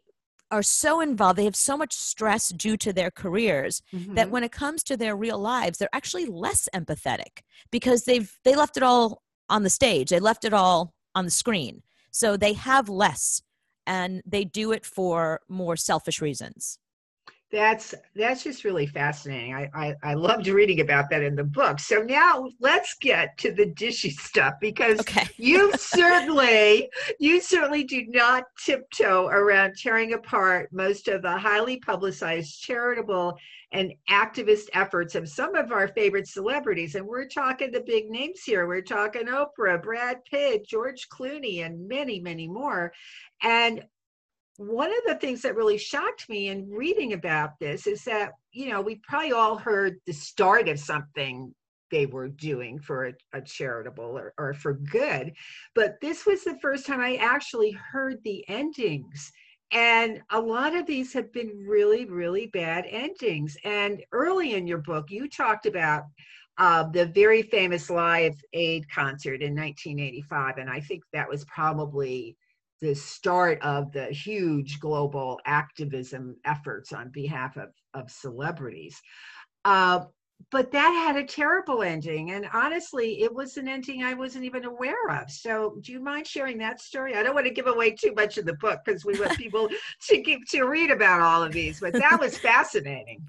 are 0.52 0.64
so 0.64 1.02
involved 1.02 1.38
they 1.38 1.46
have 1.46 1.56
so 1.56 1.78
much 1.78 1.94
stress 1.94 2.50
due 2.50 2.78
to 2.78 2.94
their 2.94 3.12
careers 3.12 3.82
mm-hmm. 3.94 4.14
that 4.14 4.30
when 4.30 4.44
it 4.44 4.52
comes 4.52 4.84
to 4.84 4.96
their 4.96 5.16
real 5.16 5.40
lives 5.40 5.78
they're 5.78 5.90
actually 5.94 6.25
less 6.25 6.70
empathetic 6.74 7.42
because 7.72 8.04
they've 8.04 8.38
they 8.44 8.56
left 8.56 8.78
it 8.78 8.84
all 8.84 9.22
on 9.50 9.64
the 9.64 9.70
stage 9.70 10.10
they 10.10 10.20
left 10.20 10.46
it 10.46 10.54
all 10.54 10.94
on 11.16 11.25
the 11.25 11.32
screen 11.32 11.82
so 12.12 12.38
they 12.38 12.54
have 12.54 12.90
less 12.90 13.42
and 13.88 14.22
they 14.25 14.44
do 14.44 14.72
it 14.72 14.86
for 14.86 15.40
more 15.50 15.75
selfish 15.75 16.22
reasons 16.22 16.80
that's 17.56 17.96
that's 18.16 18.44
just 18.44 18.66
really 18.66 18.86
fascinating. 18.86 19.54
I, 19.54 19.70
I, 19.74 19.96
I 20.04 20.14
loved 20.14 20.48
reading 20.48 20.82
about 20.82 21.10
that 21.10 21.24
in 21.24 21.38
the 21.38 21.44
book. 21.46 21.80
So 21.80 22.02
now 22.02 22.50
let's 22.60 22.96
get 22.96 23.38
to 23.38 23.54
the 23.54 23.68
dishy 23.68 24.12
stuff 24.12 24.56
because 24.60 25.00
okay. 25.00 25.26
you 25.38 25.72
certainly 25.78 26.90
you 27.18 27.40
certainly 27.40 27.86
do 27.86 28.06
not 28.08 28.44
tiptoe 28.64 29.28
around 29.28 29.76
tearing 29.78 30.14
apart 30.14 30.68
most 30.74 31.08
of 31.08 31.22
the 31.22 31.38
highly 31.38 31.78
publicized 31.78 32.62
charitable 32.62 33.38
and 33.72 33.94
activist 34.10 34.66
efforts 34.74 35.16
of 35.16 35.30
some 35.30 35.56
of 35.56 35.72
our 35.72 35.88
favorite 35.88 36.28
celebrities. 36.28 36.96
And 36.96 37.08
we're 37.08 37.28
talking 37.28 37.72
the 37.72 37.82
big 37.82 38.10
names 38.10 38.44
here. 38.44 38.68
We're 38.68 38.82
talking 38.82 39.28
oprah 39.28 39.82
brad 39.82 40.26
pitt 40.26 40.68
george 40.68 41.08
clooney 41.08 41.66
and 41.66 41.88
many 41.88 42.20
many 42.20 42.50
more. 42.50 42.92
And 43.42 43.86
one 44.58 44.90
of 44.90 45.04
the 45.06 45.16
things 45.16 45.42
that 45.42 45.56
really 45.56 45.78
shocked 45.78 46.30
me 46.30 46.48
in 46.48 46.70
reading 46.70 47.14
about 47.14 47.60
this 47.60 47.88
is 47.88 48.04
that 48.06 48.32
you 48.52 48.70
know 48.70 48.82
we 48.82 48.96
probably 49.08 49.32
all 49.32 49.58
heard 49.58 49.98
the 50.06 50.14
start 50.14 50.70
of 50.70 50.80
something 50.80 51.54
they 51.92 52.06
were 52.06 52.30
doing 52.30 52.80
for 52.80 53.08
a, 53.08 53.14
a 53.34 53.42
charitable 53.42 54.18
or, 54.18 54.34
or 54.38 54.54
for 54.54 54.74
good 54.74 55.34
but 55.74 55.96
this 56.02 56.26
was 56.26 56.44
the 56.44 56.58
first 56.62 56.86
time 56.86 57.02
i 57.02 57.16
actually 57.16 57.72
heard 57.72 58.18
the 58.24 58.48
endings. 58.48 59.32
And 59.72 60.22
a 60.30 60.40
lot 60.40 60.76
of 60.76 60.86
these 60.86 61.12
have 61.14 61.34
been 61.34 61.66
really 61.68 62.06
really 62.06 62.48
bad 62.48 62.86
endings. 62.90 63.58
And 63.66 64.04
early 64.12 64.54
in 64.54 64.68
your 64.68 64.78
book 64.78 65.10
you 65.10 65.28
talked 65.28 65.66
about 65.66 66.04
uh, 66.58 66.84
the 66.92 67.08
very 67.08 67.42
famous 67.42 67.90
live 67.90 68.36
aid 68.54 68.90
concert 68.90 69.42
in 69.42 69.54
1985 69.54 70.58
and 70.58 70.70
i 70.70 70.80
think 70.80 71.04
that 71.12 71.28
was 71.28 71.44
probably 71.46 72.38
the 72.82 72.94
start 72.94 73.62
of 73.62 73.91
the 73.91 74.05
huge 74.08 74.79
global 74.79 75.39
activism 75.46 76.36
efforts 76.46 76.94
on 76.94 77.10
behalf 77.10 77.58
of, 77.58 77.70
of 77.94 78.12
celebrities. 78.12 79.01
Uh, 79.63 80.05
but 80.51 80.72
that 80.72 80.92
had 80.92 81.15
a 81.15 81.25
terrible 81.25 81.82
ending 81.82 82.32
and 82.32 82.48
honestly 82.54 83.22
it 83.22 83.34
was 83.34 83.58
an 83.58 83.68
ending 83.68 84.04
i 84.04 84.13
wasn't 84.13 84.44
even 84.44 84.65
aware 84.65 85.10
of. 85.10 85.30
So 85.30 85.77
do 85.82 85.92
you 85.92 86.00
mind 86.00 86.27
sharing 86.27 86.58
that 86.60 86.80
story? 86.80 87.15
I 87.15 87.24
don't 87.24 87.36
want 87.36 87.48
to 87.48 87.54
give 87.54 87.68
away 87.68 87.92
too 87.92 88.13
much 88.13 88.38
of 88.38 88.46
the 88.46 88.54
book 88.56 88.80
because 88.86 89.06
we 89.06 89.20
want 89.20 89.38
people 89.38 89.68
to 89.68 90.22
keep 90.22 90.46
to 90.50 90.63
read 90.63 90.92
about 90.92 91.22
all 91.22 91.44
of 91.44 91.51
these 91.51 91.80
but 91.80 91.94
that 91.94 92.20
was 92.20 92.38
fascinating. 92.38 93.22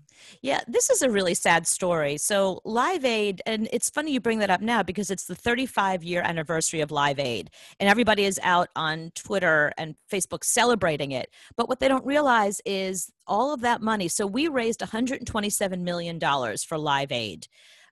Yeah 0.42 0.60
this 0.68 0.90
is 0.90 1.02
a 1.02 1.10
really 1.10 1.34
sad 1.34 1.66
story. 1.66 2.16
So 2.16 2.60
live 2.64 3.04
aid 3.04 3.42
and 3.46 3.68
it's 3.72 3.90
funny 3.90 4.12
you 4.12 4.20
bring 4.20 4.38
that 4.40 4.50
up 4.50 4.60
now 4.60 4.82
because 4.82 5.10
it's 5.10 5.24
the 5.24 5.34
35 5.34 6.04
year 6.04 6.22
anniversary 6.22 6.80
of 6.80 6.90
live 6.90 7.18
aid 7.18 7.50
and 7.80 7.88
everybody 7.88 8.24
is 8.24 8.38
out 8.42 8.68
on 8.76 9.12
twitter 9.14 9.72
and 9.78 9.94
facebook 10.12 10.44
celebrating 10.44 11.12
it. 11.12 11.30
But 11.56 11.68
what 11.68 11.80
they 11.80 11.88
don't 11.88 12.04
realize 12.04 12.60
is 12.64 13.10
all 13.26 13.52
of 13.52 13.60
that 13.60 13.82
money. 13.82 14.08
So 14.08 14.26
we 14.26 14.48
raised 14.48 14.80
$127 14.80 15.80
million 15.80 16.20
for 16.20 16.78
Live 16.78 16.95
Aid. 17.10 17.48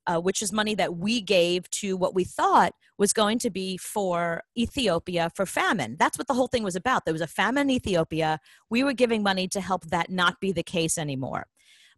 Uh, 0.06 0.20
which 0.20 0.42
is 0.42 0.52
money 0.52 0.74
that 0.74 0.96
we 0.98 1.18
gave 1.18 1.70
to 1.70 1.96
what 1.96 2.14
we 2.14 2.24
thought 2.24 2.74
was 2.98 3.14
going 3.14 3.38
to 3.38 3.48
be 3.48 3.78
for 3.78 4.42
Ethiopia 4.54 5.30
for 5.34 5.46
famine. 5.46 5.96
That's 5.98 6.18
what 6.18 6.26
the 6.26 6.34
whole 6.34 6.46
thing 6.46 6.62
was 6.62 6.76
about. 6.76 7.06
There 7.06 7.14
was 7.14 7.22
a 7.22 7.26
famine 7.26 7.70
in 7.70 7.76
Ethiopia. 7.76 8.38
We 8.68 8.84
were 8.84 8.92
giving 8.92 9.22
money 9.22 9.48
to 9.48 9.62
help 9.62 9.86
that 9.86 10.10
not 10.10 10.40
be 10.40 10.52
the 10.52 10.62
case 10.62 10.98
anymore. 10.98 11.46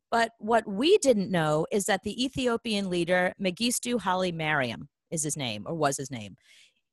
But 0.09 0.35
what 0.39 0.69
we 0.69 0.99
didn't 0.99 1.33
know 1.33 1.67
is 1.73 1.87
that 1.87 2.05
the 2.05 2.25
Ethiopian 2.25 2.91
leader, 2.91 3.35
Mengistu 3.43 4.01
Haile 4.01 4.31
Mariam, 4.31 4.89
is 5.11 5.25
his 5.25 5.37
name 5.37 5.65
or 5.67 5.75
was 5.75 5.97
his 5.97 6.11
name 6.11 6.37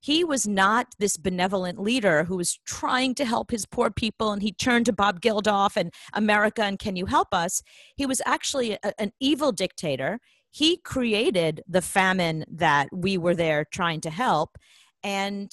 he 0.03 0.25
was 0.25 0.45
not 0.45 0.88
this 1.00 1.15
benevolent 1.15 1.79
leader 1.79 2.25
who 2.25 2.36
was 2.36 2.60
trying 2.65 3.15
to 3.15 3.24
help 3.24 3.51
his 3.51 3.65
poor 3.65 3.89
people 3.89 4.33
and 4.33 4.41
he 4.41 4.51
turned 4.51 4.86
to 4.86 4.91
Bob 4.91 5.22
Geldof 5.22 5.77
and 5.77 5.93
America 6.12 6.62
and 6.62 6.77
can 6.77 6.98
you 6.98 7.05
help 7.05 7.29
us? 7.31 7.62
He 7.95 8.05
was 8.05 8.22
actually 8.25 8.74
a, 8.83 8.93
an 9.00 9.13
evil 9.22 9.53
dictator. 9.53 10.19
He 10.51 10.75
created 10.75 11.62
the 11.69 11.81
famine 11.81 12.43
that 12.51 12.89
we 12.91 13.17
were 13.17 13.33
there 13.33 13.65
trying 13.72 14.01
to 14.01 14.10
help. 14.10 14.57
And 15.03 15.50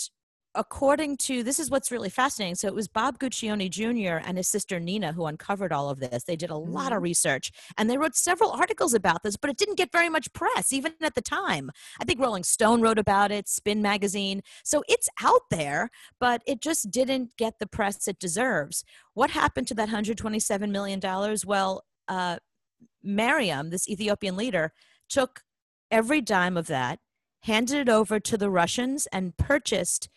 according 0.54 1.16
to 1.16 1.44
this 1.44 1.60
is 1.60 1.70
what's 1.70 1.92
really 1.92 2.10
fascinating. 2.10 2.56
So 2.56 2.66
it 2.66 2.74
was 2.74 2.88
bob 2.88 3.18
guccione 3.18 3.70
jr 3.70 4.26
and 4.26 4.36
his 4.36 4.48
sister 4.48 4.80
nina 4.80 5.12
who 5.12 5.26
uncovered 5.26 5.72
all 5.72 5.90
of 5.90 6.00
this. 6.00 6.24
They 6.24 6.36
did 6.36 6.50
a 6.50 6.54
mm-hmm. 6.54 6.72
lot 6.72 6.92
of 6.92 6.96
mm-hmm. 6.96 7.04
research 7.04 7.52
and 7.78 7.88
they 7.88 7.96
wrote 7.96 8.16
several 8.16 8.50
articles 8.50 8.92
about 8.92 9.22
this 9.22 9.36
but 9.36 9.50
it 9.50 9.56
didn't 9.56 9.76
get 9.76 9.92
very 9.92 10.08
much 10.08 10.32
press 10.32 10.72
even 10.72 10.92
at 11.02 11.14
the 11.14 11.20
time. 11.20 11.70
I 12.00 12.04
think 12.04 12.20
rolling 12.20 12.44
stone 12.44 12.80
wrote 12.80 12.98
about 12.98 13.30
it 13.30 13.48
spin 13.48 13.80
magazine. 13.80 14.42
So 14.64 14.82
it's 14.88 15.08
out 15.22 15.42
there 15.50 15.90
but 16.18 16.42
it 16.46 16.60
just 16.60 16.90
didn't 16.90 17.36
get 17.36 17.58
the 17.60 17.66
press 17.66 18.08
it 18.08 18.18
deserves. 18.18 18.84
What 19.14 19.30
happened 19.30 19.68
to 19.68 19.74
that 19.74 19.82
127 19.82 20.72
million 20.72 20.98
dollars? 20.98 21.46
Well 21.46 21.84
uh, 22.08 22.38
mariam 23.02 23.70
this 23.70 23.88
ethiopian 23.88 24.36
leader 24.36 24.72
took 25.08 25.42
every 25.90 26.20
dime 26.20 26.56
of 26.56 26.66
that 26.66 26.98
handed 27.44 27.78
it 27.78 27.88
over 27.88 28.20
to 28.20 28.36
the 28.36 28.50
russians 28.50 29.06
and 29.12 29.36
purchased 29.36 30.08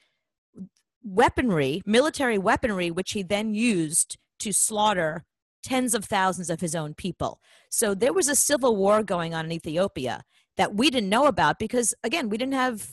weaponry, 1.03 1.81
military 1.85 2.37
weaponry, 2.37 2.91
which 2.91 3.11
he 3.11 3.23
then 3.23 3.53
used 3.53 4.17
to 4.39 4.51
slaughter 4.51 5.23
tens 5.63 5.93
of 5.93 6.05
thousands 6.05 6.49
of 6.49 6.59
his 6.59 6.75
own 6.75 6.93
people. 6.93 7.39
So 7.69 7.95
there 7.95 8.13
was 8.13 8.27
a 8.27 8.35
civil 8.35 8.75
war 8.75 9.01
going 9.03 9.33
on 9.33 9.45
in 9.45 9.51
Ethiopia 9.51 10.23
that 10.57 10.75
we 10.75 10.89
didn't 10.89 11.09
know 11.09 11.25
about 11.25 11.57
because 11.57 11.93
again 12.03 12.29
we 12.29 12.37
didn't 12.37 12.53
have 12.53 12.91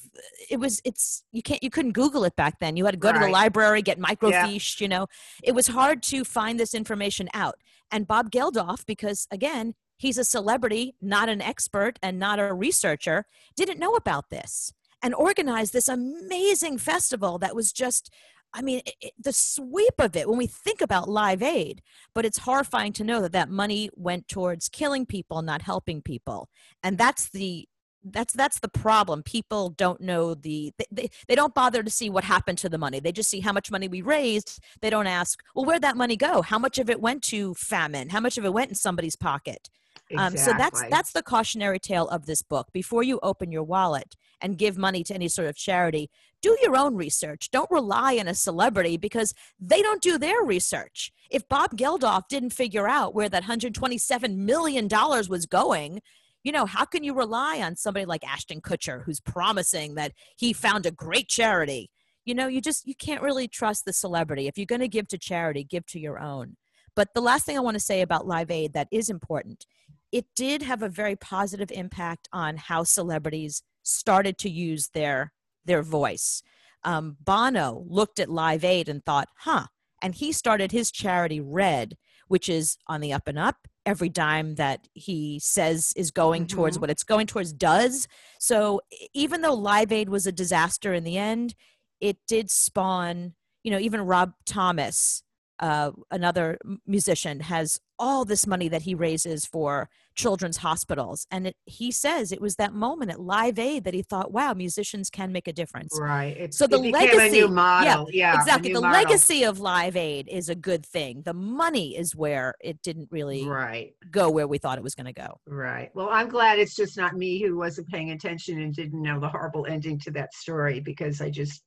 it 0.51 0.59
was 0.59 0.81
it's 0.85 1.25
you 1.33 1.43
can't 1.43 1.63
you 1.63 1.71
couldn't 1.71 1.93
google 1.93 2.25
it 2.25 2.35
back 2.37 2.59
then 2.59 2.77
you 2.77 2.85
had 2.85 2.93
to 2.93 2.99
go 2.99 3.11
right. 3.11 3.21
to 3.21 3.27
the 3.27 3.31
library 3.31 3.83
get 3.83 3.99
microfiche 3.99 4.81
yeah. 4.81 4.85
you 4.85 4.89
know 4.89 5.07
it 5.43 5.55
was 5.55 5.67
hard 5.67 6.03
to 6.03 6.25
find 6.25 6.59
this 6.59 6.75
information 6.75 7.29
out 7.35 7.57
and 7.91 8.07
bob 8.07 8.31
geldof 8.31 8.85
because 8.87 9.27
again 9.31 9.75
he's 9.99 10.17
a 10.17 10.25
celebrity 10.25 10.95
not 11.01 11.29
an 11.29 11.43
expert 11.43 11.99
and 12.03 12.19
not 12.19 12.39
a 12.39 12.53
researcher 12.55 13.27
didn't 13.57 13.79
know 13.79 13.95
about 13.95 14.31
this 14.31 14.73
and 15.03 15.15
organized 15.15 15.73
this 15.73 15.89
amazing 15.89 16.79
festival 16.79 17.39
that 17.39 17.55
was 17.55 17.73
just 17.73 18.11
I 18.53 18.63
mean, 18.63 18.81
it, 19.01 19.13
the 19.19 19.33
sweep 19.33 19.95
of 19.99 20.17
it 20.17 20.29
when 20.29 20.39
we 20.39 20.49
think 20.49 20.81
about 20.81 21.09
Live 21.09 21.43
Aid, 21.43 21.83
but 22.15 22.25
it's 22.25 22.39
horrifying 22.39 22.93
to 22.95 23.05
know 23.05 23.21
that 23.23 23.33
that 23.33 23.49
money 23.49 23.91
went 23.95 24.27
towards 24.27 24.69
killing 24.69 25.07
people, 25.07 25.41
not 25.43 25.63
helping 25.63 26.03
people, 26.03 26.49
and 26.83 26.99
that's 26.99 27.31
the 27.31 27.69
that's 28.03 28.33
that's 28.33 28.61
the 28.61 28.69
problem. 28.69 29.23
People 29.23 29.71
don't 29.71 30.01
know 30.01 30.35
the 30.35 30.73
they, 30.79 30.87
they, 30.91 31.11
they 31.29 31.35
don't 31.35 31.55
bother 31.55 31.83
to 31.83 31.91
see 31.91 32.11
what 32.11 32.25
happened 32.25 32.59
to 32.59 32.69
the 32.69 32.79
money. 32.79 32.99
They 32.99 33.13
just 33.13 33.31
see 33.31 33.41
how 33.41 33.53
much 33.53 33.71
money 33.71 33.89
we 33.89 34.03
raised. 34.03 34.59
They 34.81 34.91
don't 34.91 35.07
ask, 35.07 35.43
well, 35.55 35.65
where'd 35.65 35.83
that 35.83 35.97
money 35.97 36.17
go? 36.17 36.43
How 36.43 36.59
much 36.59 36.79
of 36.79 36.91
it 36.91 37.01
went 37.01 37.23
to 37.25 37.55
famine? 37.55 38.09
How 38.09 38.21
much 38.21 38.39
of 38.39 38.45
it 38.45 38.53
went 38.53 38.71
in 38.71 38.75
somebody's 38.75 39.17
pocket? 39.17 39.69
Exactly. 40.11 40.41
Um, 40.41 40.45
so 40.45 40.53
that's 40.59 40.83
that's 40.91 41.13
the 41.13 41.23
cautionary 41.23 41.79
tale 41.79 42.09
of 42.09 42.27
this 42.27 42.43
book. 42.43 42.69
Before 42.73 43.03
you 43.03 43.21
open 43.23 43.53
your 43.53 43.63
wallet 43.63 44.17
and 44.41 44.59
give 44.59 44.77
money 44.77 45.05
to 45.05 45.15
any 45.15 45.29
sort 45.29 45.47
of 45.47 45.57
charity, 45.57 46.11
do 46.43 46.57
your 46.63 46.77
own 46.77 46.97
research. 46.97 47.51
Don't 47.51 47.71
rely 47.71 48.17
on 48.19 48.27
a 48.27 48.35
celebrity 48.35 48.97
because 48.97 49.33
they 49.59 49.83
don't 49.83 50.03
do 50.03 50.19
their 50.19 50.43
research. 50.43 51.13
If 51.31 51.49
Bob 51.49 51.77
Geldof 51.77 52.23
didn't 52.29 52.51
figure 52.51 52.89
out 52.89 53.15
where 53.15 53.29
that 53.29 53.43
127 53.43 54.45
million 54.45 54.89
dollars 54.89 55.29
was 55.29 55.47
going, 55.47 56.01
you 56.43 56.51
know, 56.51 56.67
how 56.67 56.85
can 56.85 57.05
you 57.05 57.15
rely 57.15 57.61
on 57.61 57.77
somebody 57.77 58.07
like 58.07 58.27
Ashton 58.27 58.61
Kutcher 58.61 59.05
who's 59.05 59.21
promising 59.21 59.95
that 59.95 60.13
he 60.37 60.53
found 60.53 60.87
a 60.87 60.91
great 60.91 61.29
charity? 61.29 61.91
You 62.25 62.35
know, 62.35 62.49
you 62.49 62.61
just 62.61 62.87
you 62.87 62.95
can't 62.95 63.23
really 63.23 63.47
trust 63.47 63.85
the 63.85 63.93
celebrity. 63.93 64.49
If 64.49 64.59
you're 64.59 64.67
going 64.67 64.81
to 64.81 64.89
give 64.89 65.09
to 65.09 65.19
charity, 65.19 65.63
give 65.63 65.87
to 65.87 66.01
your 66.01 66.19
own. 66.19 66.57
But 66.97 67.15
the 67.15 67.21
last 67.21 67.47
thing 67.47 67.57
I 67.57 67.61
want 67.61 67.77
to 67.77 67.81
say 67.81 68.01
about 68.01 68.27
Live 68.27 68.51
Aid 68.51 68.73
that 68.73 68.89
is 68.91 69.09
important 69.09 69.67
it 70.13 70.27
did 70.35 70.63
have 70.63 70.83
a 70.83 70.89
very 70.89 71.17
positive 71.17 71.71
impact 71.71 72.29
on 72.33 72.57
how 72.57 72.85
celebrities 72.85 73.63
started 73.83 74.39
to 74.39 74.51
use 74.51 74.91
their 74.95 75.33
their 75.65 75.83
voice. 75.83 76.43
Um, 76.85 77.17
Bono 77.21 77.85
looked 77.89 78.19
at 78.19 78.31
Live 78.31 78.65
Aid 78.65 78.89
and 78.89 79.05
thought, 79.05 79.29
"Huh," 79.39 79.67
and 80.03 80.15
he 80.15 80.33
started 80.33 80.73
his 80.73 80.91
charity 80.91 81.41
Red, 81.41 81.97
which 82.29 82.49
is 82.49 82.77
on 82.87 83.01
the 83.01 83.13
up 83.13 83.29
and 83.29 83.39
up. 83.39 83.69
Every 83.87 84.09
dime 84.09 84.57
that 84.57 84.89
he 84.93 85.41
says 85.43 85.93
is 85.97 86.11
going 86.11 86.47
mm-hmm. 86.47 86.57
towards 86.57 86.79
what 86.79 86.91
it's 86.91 87.03
going 87.03 87.27
towards 87.27 87.53
does. 87.53 88.09
So 88.39 88.81
even 89.15 89.43
though 89.43 89.55
Live 89.55 89.93
Aid 89.93 90.09
was 90.09 90.27
a 90.27 90.33
disaster 90.33 90.93
in 90.93 91.05
the 91.05 91.19
end, 91.19 91.55
it 92.01 92.19
did 92.27 92.51
spawn, 92.51 93.35
you 93.63 93.71
know, 93.71 93.79
even 93.79 94.03
Rob 94.03 94.33
Thomas, 94.47 95.23
uh, 95.61 95.93
another 96.11 96.59
musician, 96.87 97.41
has 97.41 97.79
all 97.99 98.25
this 98.25 98.47
money 98.47 98.69
that 98.69 98.83
he 98.83 98.95
raises 98.95 99.45
for 99.45 99.91
children's 100.15 100.57
hospitals. 100.57 101.27
And 101.31 101.49
it, 101.49 101.57
he 101.67 101.93
says 101.93 102.33
it 102.33 102.41
was 102.41 102.57
that 102.57 102.73
moment 102.73 103.11
at 103.11 103.21
Live 103.21 103.59
Aid 103.59 103.85
that 103.85 103.93
he 103.93 104.03
thought, 104.03 104.33
wow, 104.33 104.55
musicians 104.55 105.11
can 105.11 105.33
make 105.33 105.47
a 105.47 105.53
difference. 105.53 105.99
Right. 106.01 106.35
It, 106.37 106.55
so 106.55 106.67
the 106.67 106.79
legacy, 106.79 107.39
Yeah, 107.39 108.05
yeah 108.11 108.41
exactly. 108.41 108.73
The 108.73 108.81
model. 108.81 109.03
legacy 109.03 109.45
of 109.45 109.61
Live 109.61 109.97
Aid 109.97 110.29
is 110.29 110.49
a 110.49 110.55
good 110.55 110.85
thing. 110.85 111.23
The 111.25 111.35
money 111.35 111.97
is 111.97 112.17
where 112.17 112.55
it 112.61 112.81
didn't 112.83 113.09
really 113.11 113.47
right. 113.47 113.95
go 114.11 114.31
where 114.31 114.49
we 114.49 114.57
thought 114.57 114.79
it 114.79 114.85
was 114.85 114.95
going 114.95 115.07
to 115.07 115.13
go. 115.13 115.39
Right. 115.47 115.91
Well, 115.95 116.09
I'm 116.11 116.31
glad 116.31 116.59
it's 116.59 116.75
just 116.75 116.97
not 116.97 117.17
me 117.17 117.43
who 117.43 117.59
wasn't 117.59 117.89
paying 117.89 118.13
attention 118.13 118.63
and 118.63 118.75
didn't 118.75 119.01
know 119.01 119.21
the 119.21 119.29
horrible 119.29 119.67
ending 119.67 119.99
to 120.01 120.11
that 120.13 120.33
story 120.33 120.81
because 120.81 121.21
I 121.21 121.29
just 121.29 121.63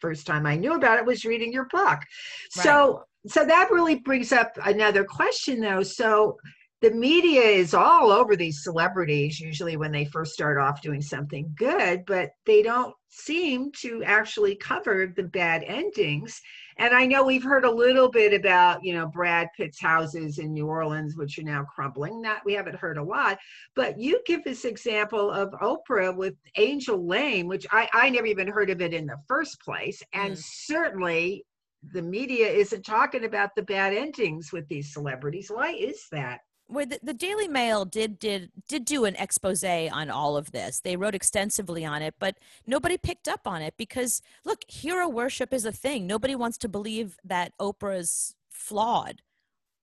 first 0.00 0.26
time 0.26 0.46
I 0.46 0.56
knew 0.56 0.74
about 0.74 0.98
it 0.98 1.06
was 1.06 1.24
reading 1.24 1.52
your 1.52 1.66
book. 1.66 1.98
Right. 1.98 2.04
So 2.50 3.04
so 3.26 3.44
that 3.44 3.70
really 3.70 3.96
brings 3.96 4.32
up 4.32 4.56
another 4.64 5.04
question 5.04 5.60
though. 5.60 5.82
So 5.82 6.36
the 6.80 6.90
media 6.92 7.42
is 7.42 7.74
all 7.74 8.12
over 8.12 8.36
these 8.36 8.62
celebrities 8.62 9.40
usually 9.40 9.76
when 9.76 9.90
they 9.90 10.04
first 10.04 10.32
start 10.32 10.58
off 10.58 10.80
doing 10.80 11.02
something 11.02 11.52
good, 11.56 12.04
but 12.06 12.30
they 12.46 12.62
don't 12.62 12.94
seem 13.08 13.72
to 13.80 14.02
actually 14.04 14.54
cover 14.54 15.12
the 15.16 15.24
bad 15.24 15.64
endings. 15.64 16.40
And 16.78 16.94
I 16.94 17.06
know 17.06 17.24
we've 17.24 17.42
heard 17.42 17.64
a 17.64 17.70
little 17.70 18.08
bit 18.08 18.32
about, 18.32 18.84
you 18.84 18.94
know, 18.94 19.06
Brad 19.06 19.48
Pitt's 19.56 19.80
houses 19.80 20.38
in 20.38 20.52
New 20.52 20.66
Orleans, 20.66 21.16
which 21.16 21.38
are 21.38 21.42
now 21.42 21.64
crumbling. 21.64 22.22
Not 22.22 22.44
we 22.44 22.52
haven't 22.52 22.76
heard 22.76 22.98
a 22.98 23.02
lot, 23.02 23.38
but 23.74 23.98
you 23.98 24.20
give 24.26 24.44
this 24.44 24.64
example 24.64 25.30
of 25.30 25.50
Oprah 25.60 26.16
with 26.16 26.34
Angel 26.56 27.04
Lane, 27.04 27.48
which 27.48 27.66
I, 27.72 27.88
I 27.92 28.10
never 28.10 28.26
even 28.26 28.46
heard 28.46 28.70
of 28.70 28.80
it 28.80 28.94
in 28.94 29.06
the 29.06 29.18
first 29.26 29.60
place. 29.60 30.02
And 30.12 30.34
mm. 30.34 30.42
certainly 30.42 31.44
the 31.92 32.02
media 32.02 32.48
isn't 32.48 32.84
talking 32.84 33.24
about 33.24 33.50
the 33.56 33.62
bad 33.62 33.92
endings 33.92 34.52
with 34.52 34.68
these 34.68 34.92
celebrities. 34.92 35.50
Why 35.50 35.72
is 35.72 36.06
that? 36.12 36.40
Where 36.68 36.86
the, 36.86 37.00
the, 37.02 37.14
Daily 37.14 37.48
Mail 37.48 37.84
did 37.84 38.18
did 38.18 38.50
did 38.68 38.84
do 38.84 39.04
an 39.04 39.16
expose 39.16 39.64
on 39.64 40.10
all 40.10 40.36
of 40.36 40.52
this. 40.52 40.80
They 40.80 40.96
wrote 40.96 41.14
extensively 41.14 41.84
on 41.84 42.02
it, 42.02 42.14
but 42.18 42.36
nobody 42.66 42.96
picked 42.96 43.26
up 43.26 43.46
on 43.46 43.62
it 43.62 43.74
because 43.76 44.22
look, 44.44 44.62
hero 44.68 45.08
worship 45.08 45.52
is 45.52 45.64
a 45.64 45.72
thing. 45.72 46.06
Nobody 46.06 46.34
wants 46.34 46.58
to 46.58 46.68
believe 46.68 47.16
that 47.24 47.52
Oprah's 47.58 48.34
flawed. 48.50 49.22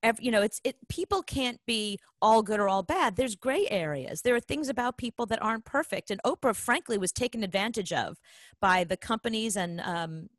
Every, 0.03 0.25
you 0.25 0.31
know, 0.31 0.43
it's 0.43 0.61
it. 0.63 0.77
People 0.87 1.23
can't 1.23 1.59
be 1.65 1.99
all 2.21 2.43
good 2.43 2.59
or 2.59 2.69
all 2.69 2.83
bad. 2.83 3.15
There's 3.15 3.35
gray 3.35 3.67
areas. 3.69 4.21
There 4.21 4.35
are 4.35 4.39
things 4.39 4.69
about 4.69 4.97
people 4.97 5.25
that 5.27 5.41
aren't 5.41 5.65
perfect, 5.65 6.11
and 6.11 6.21
Oprah, 6.23 6.55
frankly, 6.55 6.97
was 6.97 7.11
taken 7.11 7.43
advantage 7.43 7.91
of 7.91 8.17
by 8.61 8.83
the 8.83 8.97
companies 8.97 9.57
and 9.57 9.81
um, 9.81 10.29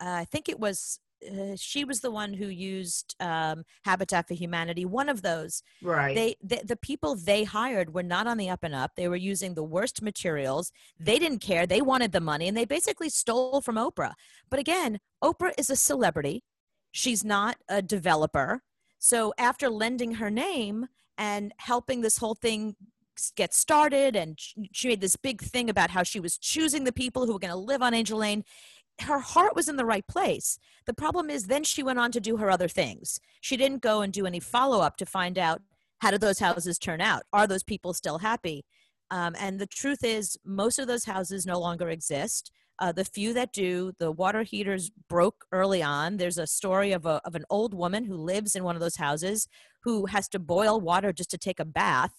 uh, 0.00 0.18
I 0.20 0.24
think 0.24 0.48
it 0.48 0.60
was 0.60 1.00
uh, 1.26 1.56
she 1.56 1.84
was 1.84 2.00
the 2.00 2.10
one 2.10 2.34
who 2.34 2.46
used 2.46 3.14
um, 3.20 3.64
Habitat 3.84 4.28
for 4.28 4.34
Humanity. 4.34 4.84
One 4.84 5.08
of 5.08 5.22
those, 5.22 5.62
right? 5.82 6.14
They, 6.14 6.36
they, 6.42 6.62
the 6.64 6.76
people 6.76 7.16
they 7.16 7.44
hired 7.44 7.94
were 7.94 8.02
not 8.02 8.26
on 8.26 8.36
the 8.36 8.50
up 8.50 8.62
and 8.62 8.74
up. 8.74 8.92
They 8.96 9.08
were 9.08 9.16
using 9.16 9.54
the 9.54 9.62
worst 9.62 10.02
materials. 10.02 10.72
They 10.98 11.18
didn't 11.18 11.40
care. 11.40 11.66
They 11.66 11.80
wanted 11.80 12.12
the 12.12 12.20
money, 12.20 12.48
and 12.48 12.56
they 12.56 12.64
basically 12.64 13.08
stole 13.08 13.60
from 13.60 13.76
Oprah. 13.76 14.14
But 14.50 14.60
again, 14.60 15.00
Oprah 15.22 15.52
is 15.58 15.70
a 15.70 15.76
celebrity. 15.76 16.44
She's 16.92 17.24
not 17.24 17.56
a 17.68 17.82
developer. 17.82 18.62
So 18.98 19.32
after 19.38 19.68
lending 19.68 20.14
her 20.14 20.30
name 20.30 20.86
and 21.16 21.52
helping 21.58 22.00
this 22.00 22.18
whole 22.18 22.34
thing 22.34 22.76
get 23.36 23.52
started, 23.52 24.16
and 24.16 24.38
she 24.72 24.88
made 24.88 25.00
this 25.00 25.16
big 25.16 25.40
thing 25.40 25.68
about 25.68 25.90
how 25.90 26.02
she 26.02 26.20
was 26.20 26.38
choosing 26.38 26.84
the 26.84 26.92
people 26.92 27.26
who 27.26 27.32
were 27.32 27.38
going 27.38 27.52
to 27.52 27.56
live 27.56 27.82
on 27.82 27.94
Angel 27.94 28.18
Lane 28.18 28.44
her 29.02 29.20
heart 29.20 29.54
was 29.54 29.68
in 29.68 29.76
the 29.76 29.84
right 29.84 30.06
place. 30.06 30.58
The 30.86 30.94
problem 30.94 31.30
is 31.30 31.44
then 31.44 31.64
she 31.64 31.82
went 31.82 31.98
on 31.98 32.12
to 32.12 32.20
do 32.20 32.36
her 32.38 32.50
other 32.50 32.68
things. 32.68 33.20
She 33.40 33.56
didn't 33.56 33.82
go 33.82 34.00
and 34.00 34.12
do 34.12 34.26
any 34.26 34.40
follow 34.40 34.80
up 34.80 34.96
to 34.96 35.06
find 35.06 35.38
out 35.38 35.62
how 35.98 36.10
did 36.10 36.20
those 36.20 36.38
houses 36.38 36.78
turn 36.78 37.00
out? 37.00 37.22
Are 37.32 37.46
those 37.46 37.62
people 37.62 37.92
still 37.92 38.18
happy? 38.18 38.64
Um, 39.10 39.34
and 39.38 39.58
the 39.58 39.66
truth 39.66 40.04
is, 40.04 40.36
most 40.44 40.78
of 40.78 40.86
those 40.86 41.04
houses 41.04 41.46
no 41.46 41.58
longer 41.58 41.88
exist. 41.88 42.52
Uh, 42.78 42.92
the 42.92 43.04
few 43.04 43.32
that 43.34 43.52
do, 43.52 43.92
the 43.98 44.12
water 44.12 44.42
heaters 44.42 44.90
broke 45.08 45.44
early 45.50 45.82
on. 45.82 46.16
There's 46.16 46.38
a 46.38 46.46
story 46.46 46.92
of, 46.92 47.06
a, 47.06 47.20
of 47.24 47.34
an 47.34 47.44
old 47.50 47.74
woman 47.74 48.04
who 48.04 48.14
lives 48.14 48.54
in 48.54 48.62
one 48.62 48.76
of 48.76 48.80
those 48.80 48.96
houses 48.96 49.48
who 49.82 50.06
has 50.06 50.28
to 50.28 50.38
boil 50.38 50.80
water 50.80 51.12
just 51.12 51.30
to 51.30 51.38
take 51.38 51.58
a 51.58 51.64
bath. 51.64 52.14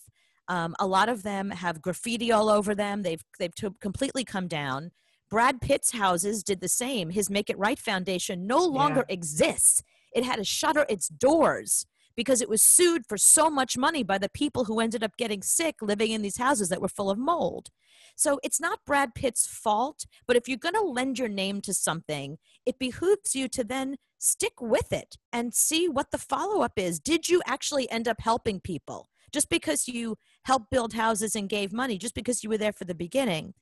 Um, 0.50 0.76
a 0.80 0.88
lot 0.88 1.08
of 1.08 1.24
them 1.24 1.52
have 1.52 1.82
graffiti 1.82 2.32
all 2.32 2.50
over 2.50 2.76
them. 2.76 3.04
They've, 3.04 3.24
they've 3.38 3.56
t- 3.56 3.70
completely 3.80 4.26
come 4.26 4.48
down. 4.48 4.92
Brad 5.30 5.62
Pitt's 5.62 5.92
houses 5.92 6.44
did 6.44 6.60
the 6.60 6.68
same. 6.68 7.12
His 7.12 7.30
Make 7.30 7.50
It 7.50 7.60
Right 7.60 7.80
Foundation 7.80 8.48
no 8.48 8.66
longer 8.66 9.06
yeah. 9.08 9.14
exists. 9.14 9.84
It 10.14 10.24
had 10.24 10.38
to 10.38 10.44
shutter 10.44 10.86
its 10.90 11.08
doors 11.08 11.86
because 12.16 12.42
it 12.42 12.50
was 12.50 12.62
sued 12.62 13.06
for 13.08 13.18
so 13.18 13.50
much 13.50 13.78
money 13.78 14.04
by 14.04 14.18
the 14.18 14.30
people 14.30 14.66
who 14.66 14.80
ended 14.80 15.04
up 15.04 15.16
getting 15.18 15.42
sick 15.42 15.76
living 15.82 16.12
in 16.12 16.22
these 16.22 16.38
houses 16.38 16.70
that 16.70 16.82
were 16.82 16.90
full 16.90 17.10
of 17.10 17.18
mold. 17.18 17.70
So 18.16 18.40
it's 18.44 18.60
not 18.60 18.84
Brad 18.86 19.16
Pitt's 19.16 19.48
fault, 19.48 20.06
but 20.28 20.36
if 20.36 20.48
you're 20.48 20.58
going 20.58 20.76
to 20.76 20.82
lend 20.82 21.20
your 21.20 21.30
name 21.30 21.62
to 21.62 21.74
something, 21.74 22.38
it 22.66 22.80
behooves 22.80 23.36
you 23.36 23.48
to 23.50 23.64
then 23.64 23.96
stick 24.18 24.60
with 24.60 24.92
it 24.92 25.16
and 25.32 25.54
see 25.54 25.88
what 25.88 26.12
the 26.12 26.18
follow 26.18 26.62
up 26.62 26.74
is. 26.76 27.00
Did 27.00 27.30
you 27.30 27.42
actually 27.46 27.90
end 27.90 28.08
up 28.08 28.20
helping 28.20 28.60
people? 28.60 29.08
Just 29.32 29.48
because 29.48 29.88
you 29.88 30.18
helped 30.44 30.72
build 30.72 30.94
houses 30.94 31.36
and 31.36 31.48
gave 31.48 31.72
money, 31.72 31.98
just 31.98 32.16
because 32.16 32.44
you 32.44 32.50
were 32.50 32.58
there 32.58 32.74
for 32.74 32.84
the 32.84 32.96
beginning, 32.96 33.54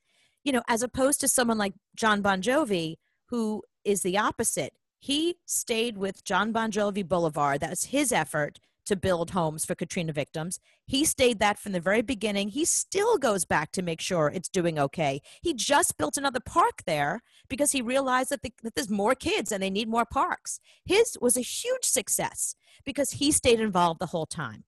you 0.44 0.52
know, 0.52 0.62
as 0.68 0.82
opposed 0.82 1.20
to 1.20 1.28
someone 1.28 1.58
like 1.58 1.74
Jon 1.96 2.22
Bon 2.22 2.42
Jovi, 2.42 2.96
who 3.26 3.62
is 3.84 4.02
the 4.02 4.18
opposite. 4.18 4.74
He 5.00 5.36
stayed 5.46 5.96
with 5.96 6.24
Jon 6.24 6.52
Bon 6.52 6.72
Jovi 6.72 7.06
Boulevard. 7.06 7.60
That 7.60 7.70
was 7.70 7.84
his 7.84 8.12
effort 8.12 8.58
to 8.88 8.96
build 8.96 9.30
homes 9.30 9.66
for 9.66 9.74
Katrina 9.74 10.12
victims. 10.12 10.60
He 10.86 11.04
stayed 11.04 11.38
that 11.40 11.58
from 11.58 11.72
the 11.72 11.80
very 11.80 12.00
beginning. 12.00 12.48
He 12.48 12.64
still 12.64 13.18
goes 13.18 13.44
back 13.44 13.70
to 13.72 13.82
make 13.82 14.00
sure 14.00 14.32
it's 14.32 14.48
doing 14.48 14.78
okay. 14.78 15.20
He 15.42 15.52
just 15.52 15.98
built 15.98 16.16
another 16.16 16.40
park 16.40 16.82
there 16.86 17.20
because 17.48 17.72
he 17.72 17.82
realized 17.82 18.30
that, 18.30 18.40
the, 18.42 18.50
that 18.62 18.74
there's 18.74 18.90
more 18.90 19.14
kids 19.14 19.52
and 19.52 19.62
they 19.62 19.68
need 19.68 19.88
more 19.88 20.06
parks. 20.06 20.58
His 20.86 21.18
was 21.20 21.36
a 21.36 21.42
huge 21.42 21.84
success 21.84 22.54
because 22.84 23.10
he 23.10 23.30
stayed 23.30 23.60
involved 23.60 24.00
the 24.00 24.06
whole 24.06 24.26
time. 24.26 24.64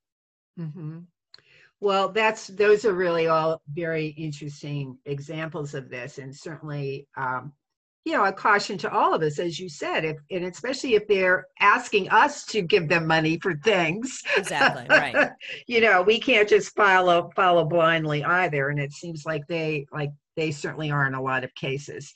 Mm-hmm. 0.59 0.99
Well, 1.81 2.11
that's 2.11 2.49
those 2.49 2.85
are 2.85 2.93
really 2.93 3.27
all 3.27 3.63
very 3.73 4.09
interesting 4.09 4.99
examples 5.07 5.75
of 5.75 5.89
this, 5.89 6.19
and 6.19 6.35
certainly, 6.35 7.09
um, 7.17 7.53
you 8.05 8.13
know, 8.13 8.25
a 8.25 8.33
caution 8.33 8.77
to 8.79 8.93
all 8.93 9.15
of 9.15 9.23
us, 9.23 9.39
as 9.39 9.59
you 9.59 9.69
said, 9.71 10.05
if 10.05 10.19
and 10.31 10.45
especially 10.45 10.95
if 10.95 11.09
they're 11.09 11.47
asking 11.59 12.11
us 12.11 12.45
to 12.47 12.61
give 12.61 12.89
them 12.89 13.07
money 13.07 13.39
for 13.39 13.55
things. 13.57 14.23
Exactly 14.37 14.87
right. 14.91 15.31
you 15.67 15.81
know, 15.81 16.03
we 16.03 16.21
can't 16.21 16.49
just 16.49 16.75
follow 16.77 17.31
follow 17.35 17.65
blindly 17.65 18.23
either, 18.25 18.69
and 18.69 18.79
it 18.79 18.93
seems 18.93 19.25
like 19.25 19.47
they 19.49 19.87
like 19.91 20.11
they 20.37 20.51
certainly 20.51 20.91
are 20.91 21.07
in 21.07 21.15
a 21.15 21.23
lot 21.23 21.45
of 21.45 21.55
cases. 21.55 22.13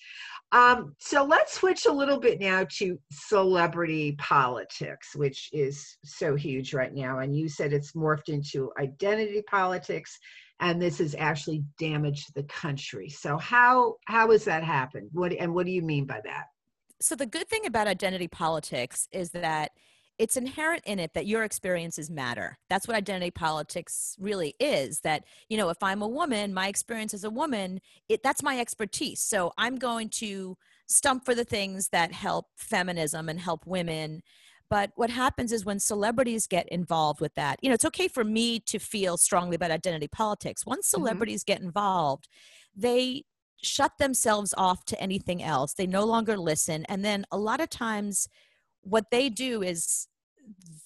Um, 0.54 0.94
so 1.00 1.24
let's 1.24 1.54
switch 1.54 1.84
a 1.86 1.92
little 1.92 2.20
bit 2.20 2.40
now 2.40 2.64
to 2.78 2.96
celebrity 3.10 4.12
politics, 4.20 5.16
which 5.16 5.50
is 5.52 5.98
so 6.04 6.36
huge 6.36 6.72
right 6.72 6.94
now. 6.94 7.18
And 7.18 7.36
you 7.36 7.48
said 7.48 7.72
it's 7.72 7.92
morphed 7.92 8.28
into 8.28 8.70
identity 8.78 9.42
politics, 9.50 10.16
and 10.60 10.80
this 10.80 10.98
has 10.98 11.16
actually 11.18 11.64
damaged 11.76 12.32
the 12.36 12.44
country. 12.44 13.08
So 13.08 13.36
how 13.36 13.96
how 14.04 14.30
has 14.30 14.44
that 14.44 14.62
happened? 14.62 15.10
What 15.12 15.32
and 15.32 15.52
what 15.52 15.66
do 15.66 15.72
you 15.72 15.82
mean 15.82 16.06
by 16.06 16.20
that? 16.24 16.44
So 17.00 17.16
the 17.16 17.26
good 17.26 17.48
thing 17.48 17.66
about 17.66 17.88
identity 17.88 18.28
politics 18.28 19.08
is 19.10 19.30
that 19.30 19.72
it's 20.18 20.36
inherent 20.36 20.82
in 20.86 20.98
it 20.98 21.14
that 21.14 21.26
your 21.26 21.42
experiences 21.42 22.10
matter. 22.10 22.58
That's 22.70 22.86
what 22.86 22.96
identity 22.96 23.30
politics 23.30 24.16
really 24.18 24.54
is. 24.60 25.00
That, 25.00 25.24
you 25.48 25.56
know, 25.56 25.70
if 25.70 25.82
I'm 25.82 26.02
a 26.02 26.08
woman, 26.08 26.54
my 26.54 26.68
experience 26.68 27.14
as 27.14 27.24
a 27.24 27.30
woman, 27.30 27.80
it, 28.08 28.22
that's 28.22 28.42
my 28.42 28.58
expertise. 28.60 29.20
So 29.20 29.52
I'm 29.58 29.76
going 29.76 30.08
to 30.10 30.56
stump 30.86 31.24
for 31.24 31.34
the 31.34 31.44
things 31.44 31.88
that 31.88 32.12
help 32.12 32.46
feminism 32.56 33.28
and 33.28 33.40
help 33.40 33.66
women. 33.66 34.22
But 34.70 34.92
what 34.94 35.10
happens 35.10 35.52
is 35.52 35.64
when 35.64 35.80
celebrities 35.80 36.46
get 36.46 36.68
involved 36.68 37.20
with 37.20 37.34
that, 37.34 37.58
you 37.62 37.68
know, 37.68 37.74
it's 37.74 37.84
okay 37.84 38.08
for 38.08 38.24
me 38.24 38.60
to 38.60 38.78
feel 38.78 39.16
strongly 39.16 39.56
about 39.56 39.70
identity 39.70 40.08
politics. 40.08 40.64
Once 40.64 40.88
mm-hmm. 40.88 41.02
celebrities 41.02 41.42
mm-hmm. 41.42 41.52
get 41.52 41.62
involved, 41.62 42.28
they 42.74 43.24
shut 43.62 43.92
themselves 43.98 44.54
off 44.56 44.84
to 44.84 45.00
anything 45.00 45.42
else. 45.42 45.74
They 45.74 45.86
no 45.86 46.04
longer 46.04 46.36
listen. 46.36 46.84
And 46.86 47.04
then 47.04 47.24
a 47.30 47.38
lot 47.38 47.60
of 47.60 47.70
times, 47.70 48.28
what 48.84 49.10
they 49.10 49.28
do 49.28 49.62
is 49.62 50.06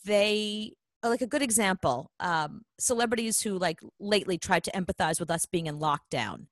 they 0.04 0.72
like 1.02 1.22
a 1.22 1.26
good 1.26 1.42
example 1.42 2.10
um, 2.20 2.62
celebrities 2.78 3.40
who 3.40 3.58
like 3.58 3.78
lately 4.00 4.38
tried 4.38 4.64
to 4.64 4.70
empathize 4.72 5.20
with 5.20 5.30
us 5.30 5.46
being 5.46 5.66
in 5.66 5.78
lockdown 5.78 6.46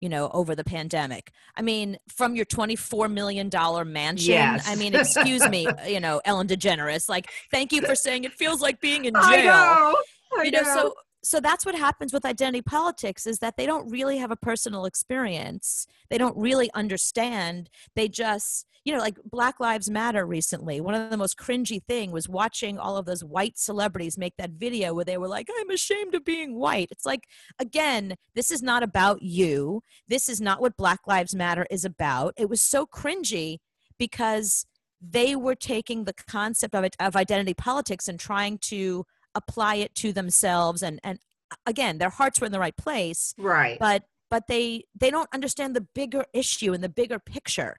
you 0.00 0.08
know, 0.08 0.30
over 0.32 0.54
the 0.54 0.64
pandemic. 0.64 1.30
I 1.56 1.62
mean, 1.62 1.98
from 2.08 2.34
your 2.34 2.46
$24 2.46 3.12
million 3.12 3.50
mansion. 3.92 4.32
Yes. 4.32 4.66
I 4.66 4.74
mean, 4.74 4.94
excuse 4.94 5.46
me, 5.48 5.68
you 5.86 6.00
know, 6.00 6.20
Ellen 6.24 6.48
DeGeneres, 6.48 7.08
like, 7.08 7.30
thank 7.50 7.72
you 7.72 7.82
for 7.82 7.94
saying 7.94 8.24
it 8.24 8.32
feels 8.32 8.60
like 8.60 8.80
being 8.80 9.04
in 9.04 9.14
jail. 9.14 9.22
I 9.24 9.42
know. 9.42 9.96
I 10.38 10.42
you 10.44 10.50
know, 10.50 10.62
know. 10.62 10.74
so 10.74 10.94
so 11.22 11.40
that's 11.40 11.66
what 11.66 11.74
happens 11.74 12.12
with 12.12 12.24
identity 12.24 12.62
politics 12.62 13.26
is 13.26 13.40
that 13.40 13.56
they 13.56 13.66
don't 13.66 13.90
really 13.90 14.18
have 14.18 14.30
a 14.30 14.36
personal 14.36 14.84
experience. 14.84 15.86
They 16.08 16.18
don't 16.18 16.36
really 16.36 16.70
understand. 16.74 17.68
They 17.94 18.08
just 18.08 18.66
you 18.84 18.94
know 18.94 18.98
like 18.98 19.18
black 19.24 19.60
lives 19.60 19.90
matter 19.90 20.24
recently 20.24 20.80
one 20.80 20.94
of 20.94 21.10
the 21.10 21.16
most 21.18 21.36
cringy 21.36 21.84
thing 21.84 22.10
was 22.10 22.30
watching 22.30 22.78
all 22.78 22.96
of 22.96 23.04
those 23.04 23.22
white 23.22 23.58
celebrities 23.58 24.16
make 24.16 24.34
that 24.38 24.52
video 24.52 24.94
where 24.94 25.04
they 25.04 25.18
were 25.18 25.28
like 25.28 25.48
i'm 25.60 25.68
ashamed 25.68 26.14
of 26.14 26.24
being 26.24 26.54
white. 26.54 26.88
It's 26.90 27.04
like 27.04 27.24
again 27.58 28.14
this 28.34 28.50
is 28.50 28.62
not 28.62 28.82
about 28.82 29.20
you. 29.20 29.82
This 30.08 30.30
is 30.30 30.40
not 30.40 30.62
what 30.62 30.78
black 30.78 31.00
lives 31.06 31.34
matter 31.34 31.66
is 31.70 31.84
about. 31.84 32.32
It 32.38 32.48
was 32.48 32.62
so 32.62 32.86
cringy 32.86 33.58
because 33.98 34.64
they 35.00 35.34
were 35.34 35.54
taking 35.54 36.04
the 36.04 36.12
concept 36.12 36.74
of, 36.74 36.84
it, 36.84 36.96
of 37.00 37.16
identity 37.16 37.54
politics 37.54 38.06
and 38.08 38.20
trying 38.20 38.58
to 38.58 39.06
apply 39.34 39.76
it 39.76 39.94
to 39.94 40.12
themselves 40.12 40.82
and 40.82 41.00
and 41.04 41.18
again 41.66 41.98
their 41.98 42.10
hearts 42.10 42.40
were 42.40 42.46
in 42.46 42.52
the 42.52 42.58
right 42.58 42.76
place 42.76 43.34
right. 43.38 43.78
but 43.78 44.04
but 44.30 44.46
they 44.46 44.84
they 44.98 45.10
don't 45.10 45.28
understand 45.34 45.74
the 45.74 45.86
bigger 45.94 46.24
issue 46.32 46.72
and 46.72 46.82
the 46.82 46.88
bigger 46.88 47.18
picture. 47.18 47.76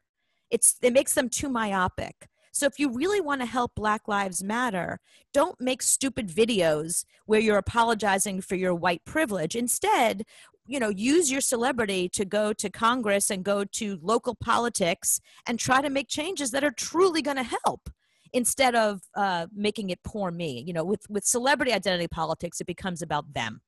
It's 0.51 0.75
it 0.81 0.93
makes 0.93 1.13
them 1.13 1.29
too 1.29 1.49
myopic. 1.49 2.27
So 2.53 2.65
if 2.65 2.77
you 2.77 2.91
really 2.91 3.21
want 3.21 3.39
to 3.39 3.47
help 3.47 3.71
black 3.75 4.09
lives 4.09 4.43
matter 4.43 4.99
don't 5.33 5.59
make 5.61 5.81
stupid 5.81 6.27
videos 6.27 7.05
where 7.25 7.39
you're 7.39 7.57
apologizing 7.57 8.41
for 8.41 8.55
your 8.55 8.75
white 8.75 9.03
privilege. 9.05 9.55
Instead 9.55 10.23
you 10.67 10.79
know 10.79 10.89
use 10.89 11.31
your 11.31 11.41
celebrity 11.41 12.07
to 12.07 12.23
go 12.23 12.53
to 12.53 12.69
congress 12.69 13.31
and 13.31 13.43
go 13.43 13.65
to 13.65 13.97
local 13.99 14.35
politics 14.35 15.19
and 15.47 15.57
try 15.57 15.81
to 15.81 15.89
make 15.89 16.07
changes 16.07 16.51
that 16.51 16.63
are 16.63 16.71
truly 16.71 17.19
going 17.23 17.35
to 17.35 17.57
help 17.65 17.89
instead 18.33 18.75
of 18.75 19.01
uh, 19.15 19.47
making 19.53 19.89
it 19.89 19.99
poor 20.03 20.31
me 20.31 20.63
you 20.65 20.73
know 20.73 20.83
with 20.83 21.01
with 21.09 21.25
celebrity 21.25 21.73
identity 21.73 22.07
politics 22.07 22.61
it 22.61 22.67
becomes 22.67 23.01
about 23.01 23.33
them 23.33 23.61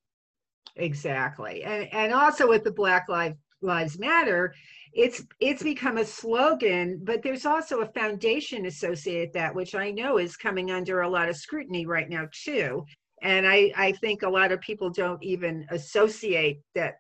Exactly. 0.76 1.64
And 1.64 1.92
and 1.94 2.14
also 2.14 2.48
with 2.48 2.64
the 2.64 2.72
Black 2.72 3.08
Lives 3.10 3.38
Lives 3.62 4.00
Matter, 4.00 4.54
it's 4.92 5.24
it's 5.40 5.64
become 5.64 5.98
a 5.98 6.06
slogan, 6.06 7.00
but 7.04 7.22
there's 7.22 7.46
also 7.46 7.82
a 7.82 7.88
foundation 7.88 8.66
associated 8.66 9.34
that, 9.34 9.56
which 9.56 9.76
I 9.76 9.92
know 9.92 10.18
is 10.18 10.36
coming 10.36 10.72
under 10.72 11.02
a 11.02 11.10
lot 11.10 11.30
of 11.30 11.38
scrutiny 11.38 11.86
right 11.86 12.10
now 12.10 12.28
too. 12.32 12.86
And 13.22 13.48
I, 13.48 13.72
I 13.78 13.94
think 13.94 14.24
a 14.24 14.30
lot 14.30 14.52
of 14.52 14.60
people 14.60 14.90
don't 14.90 15.22
even 15.24 15.66
associate 15.72 16.60
that 16.76 16.96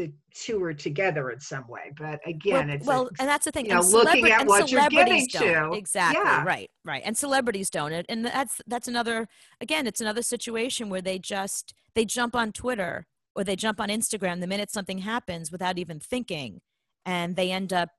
the 0.00 0.12
two 0.34 0.62
are 0.62 0.72
together 0.72 1.30
in 1.30 1.40
some 1.40 1.66
way. 1.68 1.92
But 1.98 2.20
again, 2.26 2.68
well, 2.68 2.76
it's 2.76 2.86
well 2.86 3.06
a, 3.06 3.10
and 3.20 3.28
that's 3.28 3.44
the 3.44 3.52
thing 3.52 3.66
you 3.66 3.72
know, 3.74 3.80
and 3.80 3.88
looking 3.92 4.30
at 4.30 4.46
what 4.46 4.70
you're 4.70 4.80
celebrities 4.88 5.26
getting 5.28 5.52
don't. 5.52 5.72
to. 5.72 5.76
exactly 5.78 6.22
Yeah. 6.24 6.42
right 6.44 6.70
right 6.84 7.02
and 7.04 7.16
celebrities 7.16 7.68
don't 7.68 7.92
and- 7.92 8.06
and 8.08 8.24
that's 8.24 8.60
that's 8.66 8.88
another 8.88 9.28
again 9.60 9.86
it's 9.86 10.00
another 10.00 10.22
situation 10.22 10.88
where 10.88 11.02
they 11.02 11.18
just 11.18 11.74
they 11.94 12.04
jump 12.06 12.34
on 12.34 12.52
twitter 12.52 13.06
or 13.36 13.44
they 13.44 13.56
jump 13.56 13.80
on 13.80 13.88
instagram 13.88 14.40
the 14.40 14.46
minute 14.46 14.70
something 14.70 14.98
happens 14.98 15.52
without 15.52 15.78
even 15.78 16.00
thinking 16.00 16.60
and 17.04 17.36
they 17.36 17.50
end 17.50 17.72
up 17.72 17.90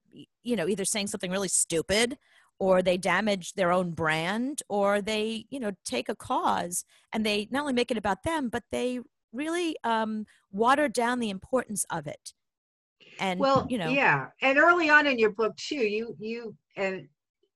you 0.41 0.55
know 0.55 0.67
either 0.67 0.85
saying 0.85 1.07
something 1.07 1.31
really 1.31 1.47
stupid 1.47 2.17
or 2.59 2.81
they 2.81 2.97
damage 2.97 3.53
their 3.53 3.71
own 3.71 3.91
brand 3.91 4.63
or 4.69 5.01
they 5.01 5.45
you 5.49 5.59
know 5.59 5.71
take 5.85 6.09
a 6.09 6.15
cause 6.15 6.83
and 7.13 7.23
they 7.25 7.47
not 7.51 7.61
only 7.61 7.73
make 7.73 7.91
it 7.91 7.97
about 7.97 8.23
them 8.23 8.49
but 8.49 8.63
they 8.71 8.99
really 9.33 9.75
um, 9.83 10.25
water 10.51 10.87
down 10.87 11.19
the 11.19 11.29
importance 11.29 11.85
of 11.89 12.07
it 12.07 12.33
and 13.19 13.39
well 13.39 13.65
you 13.69 13.77
know 13.77 13.91
yeah 13.91 14.27
and 14.41 14.57
early 14.57 14.89
on 14.89 15.07
in 15.07 15.17
your 15.17 15.31
book 15.31 15.55
too 15.57 15.75
you 15.75 16.15
you 16.19 16.55
and 16.77 17.07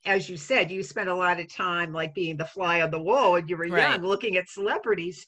as 0.06 0.30
you 0.30 0.38
said 0.38 0.72
you 0.72 0.84
spent 0.84 1.10
a 1.10 1.16
lot 1.16 1.40
of 1.40 1.48
time 1.54 1.92
like 1.92 2.14
being 2.14 2.38
the 2.38 2.46
fly 2.46 2.82
on 2.82 2.92
the 2.92 3.00
wall 3.00 3.34
when 3.34 3.48
you 3.48 3.58
were 3.58 3.68
Right. 3.68 3.92
young 3.92 4.02
looking 4.02 4.38
at 4.38 4.50
celebrities 4.50 5.26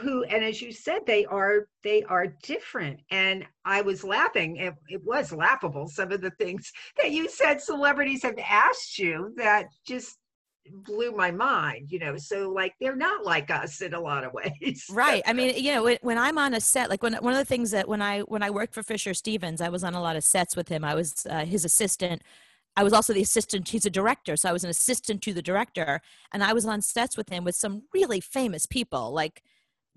who 0.00 0.22
and 0.24 0.44
as 0.44 0.62
you 0.62 0.70
said 0.72 1.00
they 1.04 1.24
are 1.26 1.66
they 1.82 2.04
are 2.04 2.28
different 2.44 3.00
and 3.10 3.44
i 3.64 3.80
was 3.82 4.04
laughing 4.04 4.56
it, 4.56 4.72
it 4.88 5.02
was 5.04 5.32
laughable 5.32 5.88
some 5.88 6.12
of 6.12 6.20
the 6.20 6.30
things 6.38 6.70
that 6.96 7.10
you 7.10 7.28
said 7.28 7.60
celebrities 7.60 8.22
have 8.22 8.38
asked 8.38 8.98
you 8.98 9.32
that 9.36 9.66
just 9.84 10.19
blew 10.72 11.12
my 11.12 11.30
mind 11.30 11.90
you 11.90 11.98
know 11.98 12.16
so 12.16 12.50
like 12.50 12.74
they're 12.80 12.96
not 12.96 13.24
like 13.24 13.50
us 13.50 13.80
in 13.80 13.94
a 13.94 14.00
lot 14.00 14.24
of 14.24 14.32
ways. 14.60 14.86
Right 14.90 15.22
i 15.26 15.32
mean 15.32 15.54
you 15.56 15.72
know 15.74 15.96
when, 16.02 16.18
i'm 16.18 16.38
on 16.38 16.54
a 16.54 16.60
set 16.60 16.90
like 16.90 17.02
when 17.02 17.14
one 17.14 17.32
of 17.32 17.38
the 17.38 17.44
things 17.44 17.70
that 17.70 17.88
when 17.88 18.02
i 18.02 18.20
when 18.20 18.42
i 18.42 18.50
worked 18.50 18.74
for 18.74 18.82
fisher 18.82 19.14
stevens 19.14 19.60
i 19.60 19.68
was 19.68 19.84
on 19.84 19.94
a 19.94 20.00
lot 20.00 20.16
of 20.16 20.24
sets 20.24 20.56
with 20.56 20.68
him. 20.68 20.84
I 20.84 20.94
was 20.94 21.26
uh, 21.28 21.44
his 21.44 21.64
assistant 21.64 22.22
i 22.76 22.82
was 22.82 22.92
also 22.92 23.12
the 23.12 23.22
assistant 23.22 23.68
he's 23.68 23.86
a 23.86 23.90
director 23.90 24.36
so 24.36 24.48
i 24.48 24.52
was 24.52 24.64
an 24.64 24.70
assistant 24.70 25.22
to 25.22 25.32
the 25.32 25.42
director 25.42 26.00
and 26.32 26.42
i 26.42 26.52
was 26.52 26.64
on 26.66 26.80
sets 26.82 27.16
with 27.16 27.28
him 27.28 27.44
with 27.44 27.54
some 27.54 27.82
really 27.92 28.20
famous 28.20 28.66
people 28.66 29.12
like 29.12 29.42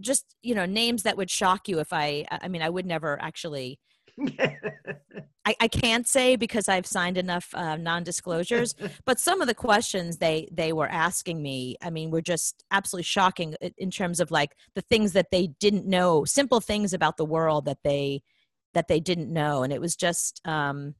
just 0.01 0.35
you 0.41 0.55
know 0.55 0.65
names 0.65 1.03
that 1.03 1.17
would 1.17 1.29
shock 1.29 1.67
you 1.67 1.79
if 1.79 1.93
i 1.93 2.25
i 2.31 2.47
mean 2.47 2.61
i 2.61 2.69
would 2.69 2.85
never 2.85 3.21
actually 3.21 3.79
I, 5.45 5.55
I 5.59 5.67
can't 5.67 6.07
say 6.07 6.35
because 6.35 6.69
I've 6.69 6.85
signed 6.85 7.17
enough 7.17 7.49
uh, 7.53 7.75
non-disclosures, 7.75 8.75
but 9.05 9.19
some 9.19 9.41
of 9.41 9.47
the 9.47 9.55
questions 9.55 10.17
they 10.17 10.47
they 10.51 10.73
were 10.73 10.87
asking 10.87 11.41
me, 11.41 11.77
I 11.81 11.89
mean, 11.89 12.11
were 12.11 12.21
just 12.21 12.63
absolutely 12.71 13.03
shocking 13.03 13.55
in 13.77 13.91
terms 13.91 14.19
of 14.19 14.31
like 14.31 14.55
the 14.75 14.81
things 14.81 15.13
that 15.13 15.31
they 15.31 15.47
didn't 15.59 15.85
know, 15.85 16.25
simple 16.25 16.61
things 16.61 16.93
about 16.93 17.17
the 17.17 17.25
world 17.25 17.65
that 17.65 17.79
they 17.83 18.21
that 18.73 18.87
they 18.87 18.99
didn't 18.99 19.31
know, 19.31 19.63
and 19.63 19.73
it 19.73 19.81
was 19.81 19.95
just 19.95 20.41
um, 20.45 20.95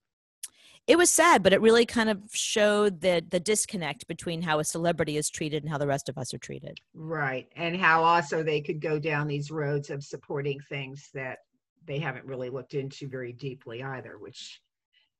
it 0.86 0.97
was 0.97 1.10
sad, 1.10 1.43
but 1.43 1.54
it 1.54 1.62
really 1.62 1.86
kind 1.86 2.10
of 2.10 2.19
showed 2.34 3.02
the 3.02 3.23
the 3.28 3.39
disconnect 3.39 4.08
between 4.08 4.41
how 4.41 4.60
a 4.60 4.65
celebrity 4.65 5.15
is 5.15 5.30
treated 5.30 5.63
and 5.63 5.71
how 5.71 5.78
the 5.78 5.88
rest 5.88 6.10
of 6.10 6.17
us 6.17 6.34
are 6.34 6.39
treated. 6.39 6.80
Right. 6.93 7.47
And 7.56 7.78
how 7.78 8.04
also 8.04 8.43
they 8.43 8.60
could 8.60 8.82
go 8.82 8.99
down 8.99 9.28
these 9.28 9.52
roads 9.52 9.89
of 9.89 10.04
supporting 10.04 10.60
things 10.67 11.10
that 11.13 11.39
they 11.86 12.00
haven't 12.00 12.26
really 12.26 12.50
looked 12.50 12.74
into 12.74 13.08
very 13.08 13.34
deeply 13.34 13.84
either, 13.84 14.17
which 14.17 14.62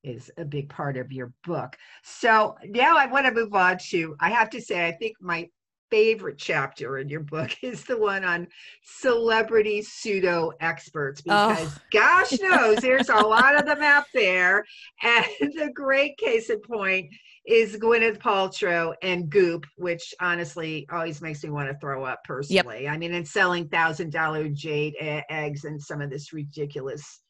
is 0.02 0.30
a 0.36 0.44
big 0.44 0.68
part 0.68 0.96
of 0.96 1.12
your 1.12 1.32
book. 1.44 1.76
So 2.02 2.56
now 2.64 2.96
I 2.98 3.06
want 3.06 3.26
to 3.26 3.32
move 3.32 3.54
on 3.54 3.78
to, 3.90 4.16
I 4.20 4.30
have 4.30 4.50
to 4.50 4.60
say, 4.60 4.86
I 4.86 4.92
think 4.92 5.16
my 5.20 5.48
favorite 5.90 6.38
chapter 6.38 6.98
in 6.98 7.08
your 7.08 7.20
book 7.20 7.50
is 7.62 7.84
the 7.84 7.96
one 7.96 8.24
on 8.24 8.48
celebrity 8.82 9.80
pseudo 9.82 10.52
experts 10.60 11.22
Oh. 11.28 11.50
because 11.50 11.78
gosh 11.92 12.32
knows 12.40 12.78
there's 12.78 13.08
a 13.08 13.14
lot 13.16 13.56
of 13.56 13.64
them 13.66 13.82
out 13.82 14.04
there 14.12 14.64
and 15.02 15.24
the 15.54 15.70
great 15.74 16.16
case 16.18 16.50
in 16.50 16.60
point 16.60 17.06
is 17.46 17.76
Gwyneth 17.76 18.18
Paltrow 18.18 18.94
and 19.02 19.28
Goop, 19.28 19.66
which 19.76 20.14
honestly 20.20 20.86
always 20.90 21.20
makes 21.20 21.44
me 21.44 21.50
want 21.50 21.68
to 21.68 21.78
throw 21.78 22.04
up 22.04 22.24
personally. 22.24 22.88
I 22.88 22.96
mean, 22.96 23.14
and 23.14 23.26
selling 23.26 23.68
thousand 23.68 24.12
dollar 24.12 24.48
jade 24.48 24.94
eggs 25.00 25.64
and 25.64 25.80
some 25.80 26.00
of 26.00 26.10
this 26.10 26.32
ridiculous 26.32 27.20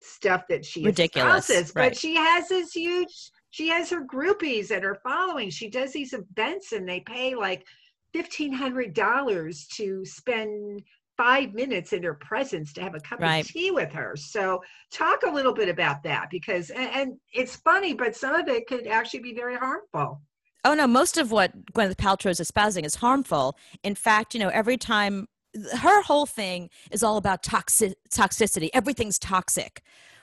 stuff 0.00 0.44
that 0.48 0.64
she 0.64 0.84
Ridiculous, 0.84 1.50
espouses. 1.50 1.72
But 1.72 1.96
she 1.96 2.14
has 2.14 2.48
this 2.48 2.72
huge. 2.72 3.30
She 3.50 3.68
has 3.68 3.90
her 3.90 4.04
groupies 4.04 4.70
and 4.70 4.84
her 4.84 4.98
following. 5.02 5.50
She 5.50 5.68
does 5.68 5.92
these 5.92 6.12
events 6.12 6.72
and 6.72 6.88
they 6.88 7.00
pay 7.00 7.34
like 7.34 7.66
fifteen 8.12 8.52
hundred 8.52 8.94
dollars 8.94 9.66
to 9.74 10.04
spend 10.04 10.82
five 11.16 11.54
minutes 11.54 11.92
in 11.92 12.02
her 12.02 12.14
presence 12.14 12.72
to 12.74 12.82
have 12.82 12.94
a 12.94 13.00
cup 13.00 13.20
Right. 13.20 13.44
of 13.44 13.48
tea 13.48 13.70
with 13.70 13.92
her. 13.92 14.14
So 14.16 14.62
talk 14.92 15.22
a 15.22 15.30
little 15.30 15.52
bit 15.54 15.68
about 15.68 16.02
that 16.02 16.28
because 16.30 16.70
and, 16.70 16.90
and 16.90 17.12
it's 17.32 17.56
funny, 17.56 17.94
but 17.94 18.16
some 18.16 18.34
of 18.34 18.48
it 18.48 18.66
could 18.66 18.86
actually 18.86 19.20
be 19.20 19.34
very 19.34 19.56
harmful. 19.56 20.22
Oh 20.64 20.74
no, 20.74 20.86
most 20.86 21.18
of 21.18 21.30
what 21.30 21.66
Gwyneth 21.72 21.96
Paltrow 21.96 22.30
is 22.30 22.40
espousing 22.40 22.84
is 22.84 22.96
harmful. 22.96 23.56
In 23.82 23.94
fact, 23.94 24.34
you 24.34 24.40
know, 24.40 24.48
every 24.48 24.76
time 24.76 25.28
her 25.78 26.02
whole 26.02 26.26
thing 26.26 26.68
is 26.90 27.02
all 27.02 27.16
about 27.16 27.42
toxic 27.42 27.94
toxicity. 28.10 28.70
Everything's 28.72 29.18
toxic. 29.18 29.82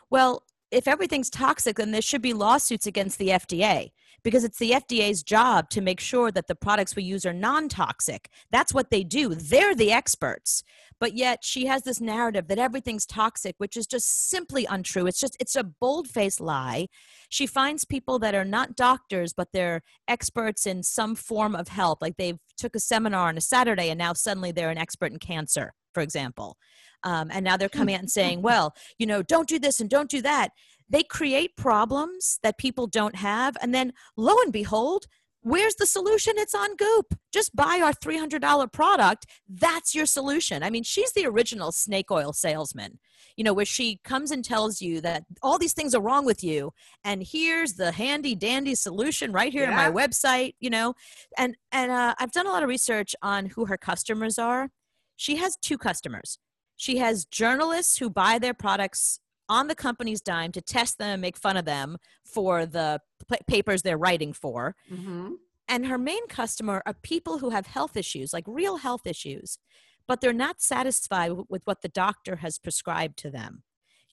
Well, 0.10 0.44
if 0.72 0.88
everything's 0.88 1.30
toxic, 1.30 1.78
then 1.78 1.92
there 1.92 2.02
should 2.02 2.22
be 2.22 2.34
lawsuits 2.34 2.88
against 2.88 3.18
the 3.18 3.30
FDA 3.30 3.92
because 4.24 4.44
it's 4.44 4.60
the 4.60 4.72
FDA's 4.72 5.24
job 5.24 5.70
to 5.70 5.82
make 5.82 6.00
sure 6.00 6.32
that 6.32 6.48
the 6.48 6.56
products 6.56 6.96
we 6.96 7.04
use 7.04 7.26
are 7.26 7.34
non-toxic. 7.34 8.30
That's 8.52 8.74
what 8.74 8.90
they 8.90 9.04
do. 9.04 9.34
They're 9.34 9.76
the 9.76 9.92
experts. 9.92 10.64
But 11.00 11.16
yet 11.16 11.40
she 11.42 11.66
has 11.66 11.82
this 11.82 12.00
narrative 12.00 12.48
that 12.48 12.60
everything's 12.60 13.08
toxic, 13.08 13.56
which 13.58 13.76
is 13.76 13.88
just 13.88 14.30
simply 14.30 14.66
untrue. 14.66 15.08
It's 15.08 15.20
just 15.20 15.36
it's 15.40 15.56
a 15.56 15.64
bold-faced 15.64 16.40
lie. 16.40 16.88
She 17.30 17.48
finds 17.48 17.86
people 17.86 18.20
that 18.20 18.36
are 18.36 18.46
not 18.46 18.76
doctors, 18.76 19.34
but 19.34 19.48
they're 19.52 19.82
experts 20.08 20.68
in 20.68 20.84
some 20.84 21.16
form 21.16 21.56
of 21.56 21.70
health. 21.70 21.98
Like 22.02 22.18
they've 22.18 22.38
took 22.56 22.76
a 22.76 22.80
seminar 22.80 23.30
on 23.30 23.38
a 23.38 23.42
Saturday 23.42 23.90
and 23.90 23.98
now 23.98 24.14
suddenly 24.14 24.52
they're 24.52 24.70
an 24.70 24.78
expert 24.78 25.12
in 25.12 25.18
cancer, 25.18 25.74
for 25.96 26.02
example. 26.02 26.56
Um, 27.04 27.30
and 27.32 27.44
now 27.44 27.58
they're 27.58 27.70
coming 27.70 27.96
out 27.96 28.02
and 28.02 28.12
saying, 28.12 28.44
well, 28.44 28.76
you 29.00 29.08
know, 29.08 29.24
don't 29.24 29.50
do 29.50 29.58
this 29.58 29.80
and 29.80 29.90
don't 29.90 30.10
do 30.10 30.22
that. 30.22 30.50
They 30.92 31.04
create 31.04 31.56
problems 31.56 32.40
that 32.44 32.58
people 32.58 32.86
don't 32.86 33.16
have. 33.16 33.56
And 33.62 33.74
then 33.74 33.94
lo 34.18 34.36
and 34.44 34.52
behold, 34.52 35.08
Where's 35.44 35.74
the 35.74 35.88
solution? 35.88 36.34
It's 36.38 36.54
on 36.54 36.76
Goop. 36.76 37.16
Just 37.34 37.56
buy 37.56 37.82
our 37.84 37.94
$300 37.94 38.72
product. 38.72 39.26
That's 39.50 39.96
your 39.96 40.06
solution. 40.06 40.62
I 40.62 40.70
mean, 40.70 40.84
she's 40.84 41.14
the 41.14 41.26
original 41.26 41.72
snake 41.72 42.12
oil 42.12 42.32
salesman, 42.32 43.00
you 43.36 43.44
know, 43.44 43.54
where 43.54 43.66
she 43.66 44.00
comes 44.04 44.30
and 44.30 44.46
tells 44.46 44.84
you 44.84 45.02
that 45.02 45.24
all 45.42 45.58
these 45.58 45.74
things 45.74 45.96
are 45.96 46.02
wrong 46.02 46.26
with 46.26 46.44
you. 46.44 46.74
And 47.04 47.24
here's 47.26 47.74
the 47.74 47.92
handy 47.92 48.36
dandy 48.36 48.76
solution 48.76 49.32
right 49.32 49.52
here 49.52 49.64
yeah. 49.64 49.72
on 49.72 49.76
my 49.76 49.90
website, 49.90 50.54
you 50.60 50.70
know. 50.70 50.94
And, 51.40 51.58
and 51.72 51.92
uh, 51.92 52.14
I've 52.20 52.32
done 52.32 52.46
a 52.46 52.52
lot 52.52 52.62
of 52.62 52.70
research 52.70 53.16
on 53.24 53.48
who 53.48 53.66
her 53.66 53.78
customers 53.78 54.38
are. 54.38 54.70
She 55.16 55.38
has 55.38 55.58
two 55.60 55.80
customers. 55.80 56.38
She 56.78 56.98
has 56.98 57.26
journalists 57.26 57.98
who 57.98 58.12
buy 58.12 58.38
their 58.38 58.54
products 58.54 59.20
on 59.52 59.68
the 59.68 59.76
company's 59.76 60.22
dime 60.22 60.54
to 60.54 60.62
test 60.62 60.98
them 60.98 61.10
and 61.10 61.22
make 61.22 61.36
fun 61.36 61.58
of 61.58 61.66
them 61.66 61.98
for 62.24 62.66
the 62.66 63.02
p- 63.30 63.38
papers 63.48 63.82
they're 63.82 63.98
writing 63.98 64.32
for. 64.32 64.78
Mm-hmm. 64.90 65.34
And 65.68 65.86
her 65.88 65.98
main 65.98 66.26
customer 66.28 66.82
are 66.86 66.94
people 67.04 67.40
who 67.40 67.50
have 67.50 67.68
health 67.68 67.98
issues, 67.98 68.32
like 68.32 68.46
real 68.48 68.78
health 68.78 69.06
issues, 69.06 69.60
but 70.08 70.22
they're 70.22 70.32
not 70.32 70.62
satisfied 70.62 71.34
with 71.50 71.62
what 71.66 71.82
the 71.82 71.90
doctor 71.90 72.38
has 72.38 72.58
prescribed 72.58 73.18
to 73.20 73.30
them. 73.30 73.64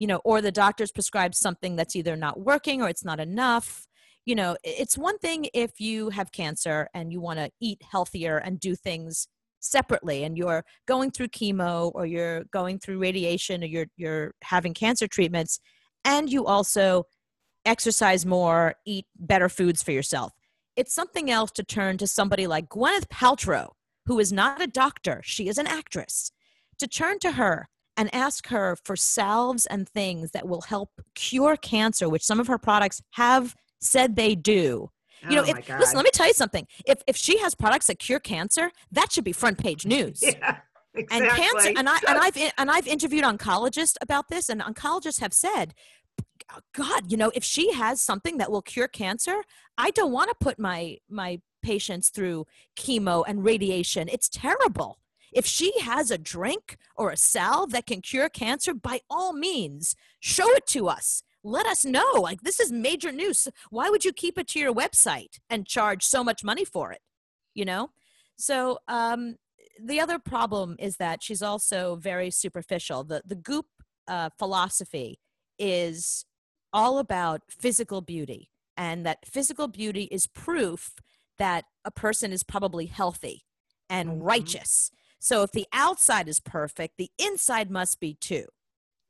You 0.01 0.09
know, 0.09 0.21
or 0.25 0.43
the 0.43 0.53
doctor's 0.53 0.93
prescribed 0.93 1.37
something 1.37 1.77
that's 1.77 1.95
either 1.95 2.17
not 2.17 2.41
working 2.41 2.83
or 2.83 2.89
it's 2.89 3.05
not 3.05 3.21
enough. 3.21 3.87
You 4.25 4.35
know, 4.35 4.57
it's 4.65 4.99
one 4.99 5.19
thing 5.19 5.49
if 5.55 5.81
you 5.81 6.11
have 6.11 6.33
cancer 6.33 6.89
and 6.95 7.13
you 7.13 7.21
want 7.21 7.39
to 7.39 7.51
eat 7.61 7.83
healthier 7.89 8.39
and 8.39 8.59
do 8.59 8.75
things 8.75 9.29
separately 9.61 10.25
and 10.25 10.37
you're 10.37 10.65
going 10.87 11.11
through 11.11 11.29
chemo 11.29 11.91
or 11.95 12.07
you're 12.07 12.45
going 12.53 12.79
through 12.79 12.99
radiation 12.99 13.63
or 13.63 13.67
you're 13.67 13.87
you're 13.97 14.35
having 14.43 14.75
cancer 14.75 15.07
treatments 15.07 15.61
and 16.05 16.31
you 16.31 16.47
also 16.47 17.05
exercise 17.65 18.25
more, 18.25 18.75
eat 18.87 19.07
better 19.19 19.49
foods 19.49 19.83
for 19.83 19.93
yourself. 19.93 20.33
It's 20.77 20.95
something 20.95 21.31
else 21.31 21.51
to 21.53 21.63
turn 21.63 21.99
to 21.99 22.07
somebody 22.07 22.47
like 22.47 22.69
Gwyneth 22.69 23.09
Paltrow, 23.09 23.71
who 24.07 24.19
is 24.19 24.33
not 24.33 24.63
a 24.63 24.67
doctor, 24.67 25.21
she 25.25 25.49
is 25.49 25.59
an 25.59 25.67
actress, 25.67 26.33
to 26.79 26.87
turn 26.87 27.19
to 27.21 27.33
her 27.33 27.69
and 27.97 28.15
ask 28.15 28.47
her 28.49 28.77
for 28.85 28.97
salves 28.97 29.67
and 29.67 29.89
things 29.89 30.31
that 30.31 30.49
will 30.49 30.63
help 30.63 30.91
cure 31.15 31.57
cancer, 31.57 32.09
which 32.09 32.25
some 32.25 32.39
of 32.39 32.47
her 32.47 32.59
products 32.59 33.03
have 33.13 33.55
said 33.81 34.15
they 34.15 34.35
do 34.35 34.89
you 35.23 35.37
know, 35.37 35.45
oh 35.47 35.51
if, 35.51 35.69
listen, 35.69 35.97
let 35.97 36.05
me 36.05 36.11
tell 36.13 36.27
you 36.27 36.33
something. 36.33 36.67
If 36.87 37.03
if 37.07 37.17
she 37.17 37.39
has 37.39 37.55
products 37.55 37.87
that 37.87 37.99
cure 37.99 38.21
cancer, 38.21 38.71
that 38.93 39.13
should 39.13 39.25
be 39.25 39.33
front 39.33 39.59
page 39.59 39.87
news. 39.87 40.23
yeah. 40.23 40.59
Exactly. 40.95 41.29
And 41.29 41.37
cancer, 41.37 41.73
and 41.77 41.89
I 41.89 41.99
and 42.09 42.19
I've 42.19 42.53
and 42.59 42.71
I've 42.71 42.87
interviewed 42.87 43.25
oncologists 43.25 43.97
about 44.01 44.29
this, 44.29 44.49
and 44.49 44.61
oncologists 44.61 45.21
have 45.21 45.33
said, 45.33 45.75
God, 46.73 47.11
you 47.11 47.17
know, 47.17 47.31
if 47.35 47.45
she 47.45 47.73
has 47.73 48.01
something 48.01 48.39
that 48.39 48.51
will 48.51 48.63
cure 48.63 48.89
cancer, 48.89 49.43
I 49.77 49.91
don't 49.91 50.13
want 50.13 50.31
to 50.31 50.37
put 50.41 50.59
my 50.59 50.99
my 51.09 51.41
patients 51.63 52.09
through 52.09 52.47
chemo 52.77 53.25
and 53.27 53.45
radiation. 53.45 54.09
It's 54.11 54.29
terrible. 54.29 54.99
If 55.33 55.45
she 55.45 55.79
has 55.81 56.11
a 56.11 56.19
drink 56.19 56.79
or 56.97 57.11
a 57.11 57.17
salve 57.17 57.73
that 57.73 57.87
can 57.87 58.01
cure 58.01 58.31
cancer, 58.31 58.73
by 58.73 59.01
all 59.11 59.33
means, 59.35 59.95
show 60.21 60.51
it 60.55 60.67
to 60.69 60.89
us 60.89 61.23
let 61.45 61.67
us 61.67 61.85
know. 61.85 62.13
Like, 62.15 62.43
this 62.43 62.61
is 62.61 62.73
major 62.73 63.13
news. 63.13 63.49
Why 63.71 63.91
would 63.91 64.05
you 64.05 64.13
keep 64.13 64.39
it 64.39 64.49
to 64.49 64.59
your 64.59 64.75
website 64.75 65.39
and 65.49 65.67
charge 65.67 66.05
so 66.05 66.25
much 66.25 66.45
money 66.45 66.65
for 66.65 66.93
it? 66.93 67.01
You 67.55 67.65
know? 67.65 67.91
So, 68.37 68.79
um, 68.89 69.37
the 69.81 70.01
other 70.01 70.19
problem 70.19 70.77
is 70.79 70.97
that 70.97 71.23
she's 71.23 71.43
also 71.43 71.97
very 71.97 72.31
superficial. 72.31 73.05
The, 73.05 73.23
the 73.25 73.37
goop 73.37 73.67
uh, 74.09 74.31
philosophy 74.39 75.21
is 75.59 76.25
all 76.73 76.99
about 76.99 77.43
physical 77.49 78.01
beauty, 78.01 78.51
and 78.77 79.07
that 79.07 79.19
physical 79.25 79.69
beauty 79.69 80.05
is 80.11 80.27
proof 80.27 80.95
that 81.39 81.65
a 81.85 81.91
person 81.91 82.33
is 82.33 82.43
probably 82.43 82.87
healthy 82.87 83.45
and 83.89 84.09
mm-hmm. 84.09 84.23
righteous. 84.23 84.91
So, 85.21 85.43
if 85.43 85.53
the 85.53 85.67
outside 85.73 86.29
is 86.29 86.41
perfect, 86.41 86.95
the 86.97 87.11
inside 87.19 87.71
must 87.71 88.01
be 88.01 88.15
too. 88.15 88.47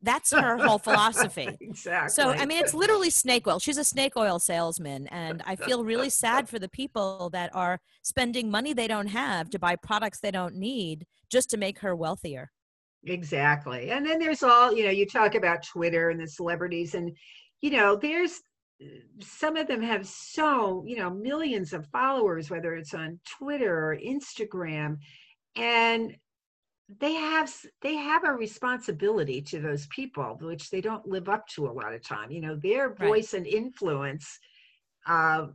That's 0.02 0.32
her 0.32 0.56
whole 0.64 0.78
philosophy. 0.78 1.56
exactly. 1.60 2.10
So, 2.10 2.30
I 2.30 2.46
mean, 2.46 2.62
it's 2.62 2.74
literally 2.74 3.10
snake 3.10 3.46
oil. 3.46 3.58
She's 3.58 3.78
a 3.78 3.84
snake 3.84 4.16
oil 4.16 4.38
salesman. 4.38 5.06
And 5.08 5.42
I 5.44 5.56
feel 5.56 5.84
really 5.84 6.10
sad 6.24 6.48
for 6.48 6.58
the 6.58 6.68
people 6.68 7.30
that 7.32 7.54
are 7.54 7.80
spending 8.02 8.50
money 8.50 8.72
they 8.72 8.88
don't 8.88 9.08
have 9.08 9.50
to 9.50 9.58
buy 9.58 9.76
products 9.76 10.20
they 10.20 10.30
don't 10.30 10.54
need 10.54 11.06
just 11.30 11.50
to 11.50 11.56
make 11.56 11.80
her 11.80 11.96
wealthier. 11.96 12.50
Exactly. 13.04 13.90
And 13.90 14.04
then 14.04 14.18
there's 14.18 14.42
all, 14.42 14.72
you 14.72 14.84
know, 14.84 14.90
you 14.90 15.06
talk 15.06 15.34
about 15.34 15.62
Twitter 15.62 16.10
and 16.10 16.20
the 16.20 16.26
celebrities, 16.26 16.94
and, 16.94 17.16
you 17.60 17.70
know, 17.70 17.96
there's 17.96 18.40
some 19.20 19.56
of 19.56 19.66
them 19.66 19.82
have 19.82 20.06
so, 20.06 20.84
you 20.86 20.96
know, 20.96 21.10
millions 21.10 21.72
of 21.72 21.86
followers, 21.88 22.50
whether 22.50 22.74
it's 22.74 22.94
on 22.94 23.18
Twitter 23.38 23.90
or 23.90 23.96
Instagram. 23.96 24.98
And 25.56 26.16
they 27.00 27.12
have 27.14 27.54
they 27.82 27.94
have 27.94 28.24
a 28.24 28.32
responsibility 28.32 29.42
to 29.42 29.60
those 29.60 29.86
people 29.88 30.38
which 30.40 30.70
they 30.70 30.80
don't 30.80 31.06
live 31.06 31.28
up 31.28 31.46
to 31.46 31.66
a 31.66 31.72
lot 31.72 31.92
of 31.92 32.02
time 32.02 32.30
you 32.30 32.40
know 32.40 32.56
their 32.56 32.94
voice 32.94 33.34
right. 33.34 33.40
and 33.40 33.46
influence 33.46 34.38
uh, 35.06 35.46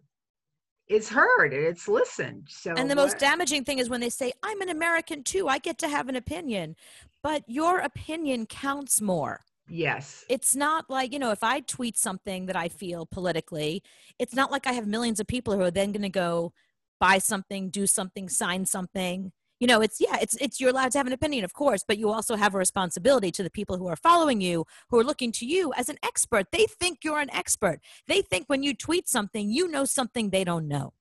is 0.90 1.10
heard 1.10 1.54
and 1.54 1.66
it's 1.66 1.88
listened 1.88 2.46
so 2.48 2.74
and 2.78 2.90
the 2.90 2.96
most 2.96 3.18
damaging 3.18 3.64
thing 3.64 3.80
is 3.80 3.90
when 3.90 4.00
they 4.00 4.10
say 4.10 4.32
i'm 4.44 4.62
an 4.62 4.70
american 4.70 5.24
too 5.24 5.48
i 5.48 5.58
get 5.58 5.78
to 5.78 5.88
have 5.88 6.08
an 6.08 6.16
opinion. 6.16 6.76
But 7.24 7.44
your 7.48 7.80
opinion 7.80 8.46
counts 8.48 9.00
more. 9.00 9.46
Yes. 9.70 10.26
It's 10.28 10.58
not 10.58 10.90
like 10.90 11.14
you 11.14 11.20
know 11.20 11.32
if 11.32 11.42
i 11.42 11.62
tweet 11.62 11.98
something 11.98 12.48
that 12.48 12.58
i 12.58 12.68
feel 12.68 13.06
politically 13.06 13.82
it's 14.20 14.36
not 14.36 14.52
like 14.52 14.68
i 14.68 14.74
have 14.74 14.88
millions 14.88 15.22
of 15.22 15.28
people 15.28 15.54
who 15.54 15.62
are 15.62 15.72
then 15.72 15.94
going 15.94 16.02
to 16.02 16.10
go 16.10 16.52
buy 17.00 17.18
something 17.18 17.70
do 17.70 17.88
something 17.88 18.28
sign 18.28 18.66
something 18.66 19.32
you 19.64 19.68
know 19.68 19.80
it's 19.80 20.02
yeah 20.02 20.18
it's 20.22 20.36
it's 20.42 20.60
you're 20.60 20.72
allowed 20.72 20.92
to 20.92 20.98
have 20.98 21.08
an 21.08 21.14
opinion 21.14 21.46
of 21.46 21.54
course 21.54 21.86
but 21.88 21.98
you 21.98 22.10
also 22.10 22.36
have 22.36 22.54
a 22.54 22.58
responsibility 22.58 23.32
to 23.32 23.44
the 23.44 23.50
people 23.50 23.78
who 23.78 23.88
are 23.88 23.96
following 23.96 24.42
you 24.42 24.66
who 24.90 25.00
are 25.00 25.06
looking 25.06 25.32
to 25.32 25.46
you 25.46 25.72
as 25.78 25.88
an 25.88 25.98
expert. 26.04 26.48
They 26.52 26.66
think 26.66 27.00
you're 27.02 27.22
an 27.22 27.34
expert. 27.34 27.80
They 28.06 28.22
think 28.22 28.44
when 28.48 28.62
you 28.62 28.74
tweet 28.74 29.08
something 29.08 29.50
you 29.50 29.70
know 29.70 29.86
something 29.86 30.32
they 30.32 30.44
don't 30.44 30.68
know. 30.68 30.92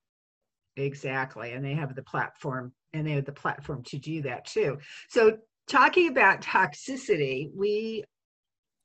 Exactly 0.76 1.50
and 1.54 1.64
they 1.64 1.74
have 1.74 1.96
the 1.96 2.04
platform 2.04 2.72
and 2.92 3.04
they 3.04 3.12
have 3.12 3.24
the 3.24 3.32
platform 3.32 3.82
to 3.86 3.98
do 3.98 4.22
that 4.22 4.44
too. 4.44 4.78
So 5.08 5.38
talking 5.66 6.06
about 6.06 6.40
toxicity 6.40 7.50
we 7.56 8.04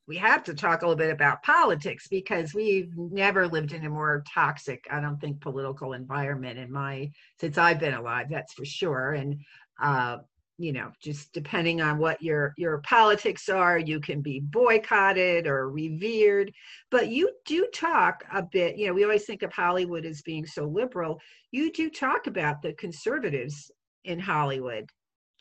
we 0.07 0.15
have 0.15 0.41
to 0.45 0.53
talk 0.53 0.81
a 0.81 0.85
little 0.85 0.97
bit 0.97 1.11
about 1.11 1.43
politics 1.43 2.07
because 2.07 2.53
we've 2.53 2.89
never 2.95 3.45
lived 3.45 3.73
in 3.73 3.85
a 3.85 3.89
more 3.89 4.23
toxic 4.33 4.85
i 4.89 4.99
don't 5.01 5.19
think 5.19 5.41
political 5.41 5.93
environment 5.93 6.57
in 6.57 6.71
my 6.71 7.11
since 7.39 7.57
i've 7.57 7.79
been 7.79 7.93
alive 7.93 8.27
that's 8.29 8.53
for 8.53 8.65
sure. 8.65 9.11
And 9.11 9.41
uh, 9.81 10.17
you 10.57 10.73
know 10.73 10.91
just 11.01 11.31
depending 11.33 11.81
on 11.81 11.97
what 11.97 12.21
your 12.21 12.53
your 12.57 12.79
politics 12.79 13.47
are 13.47 13.77
you 13.77 13.99
can 13.99 14.21
be 14.21 14.39
boycotted 14.39 15.45
or 15.45 15.69
revered 15.69 16.51
but 16.89 17.09
you 17.09 17.29
do 17.45 17.67
talk 17.73 18.23
a 18.33 18.41
bit 18.41 18.75
you 18.75 18.87
know 18.87 18.93
we 18.93 19.03
always 19.03 19.25
think 19.25 19.43
of 19.43 19.53
hollywood 19.53 20.05
as 20.05 20.21
being 20.23 20.45
so 20.45 20.65
liberal 20.65 21.19
you 21.51 21.71
do 21.71 21.89
talk 21.89 22.27
about 22.27 22.61
the 22.61 22.73
conservatives 22.73 23.71
in 24.03 24.19
hollywood 24.19 24.89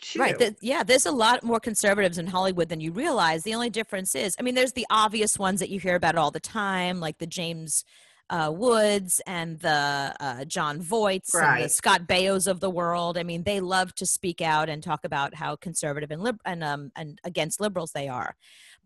too. 0.01 0.21
Right. 0.21 0.39
The, 0.39 0.55
yeah, 0.61 0.83
there's 0.83 1.07
a 1.07 1.11
lot 1.11 1.43
more 1.43 1.59
conservatives 1.59 2.19
in 2.19 2.27
Hollywood 2.27 2.69
than 2.69 2.81
you 2.81 2.93
realize. 2.93 3.45
The 3.45 3.55
only 3.55 3.71
difference 3.71 4.15
is, 4.15 4.37
I 4.39 4.43
mean, 4.43 4.55
there's 4.55 4.73
the 4.73 4.87
obvious 4.91 5.39
ones 5.39 5.59
that 5.61 5.71
you 5.71 5.81
hear 5.81 5.95
about 5.95 6.17
all 6.17 6.31
the 6.31 6.39
time, 6.39 7.01
like 7.01 7.17
the 7.17 7.27
James 7.27 7.83
uh, 8.31 8.53
Woods 8.55 9.21
and 9.27 9.59
the 9.61 10.15
uh, 10.21 10.45
Jon 10.45 10.81
Voights 10.81 11.33
right. 11.35 11.57
and 11.57 11.65
the 11.65 11.69
Scott 11.69 12.07
Baios 12.09 12.47
of 12.47 12.61
the 12.61 12.71
world. 12.71 13.17
I 13.17 13.23
mean, 13.23 13.45
they 13.45 13.61
love 13.61 13.95
to 13.97 14.07
speak 14.07 14.41
out 14.41 14.69
and 14.69 14.83
talk 14.83 15.05
about 15.05 15.35
how 15.35 15.57
conservative 15.57 16.11
and 16.11 16.23
lib- 16.23 16.41
and 16.45 16.65
um 16.65 16.91
and 16.97 17.21
against 17.25 17.61
liberals 17.61 17.93
they 17.93 18.09
are. 18.09 18.37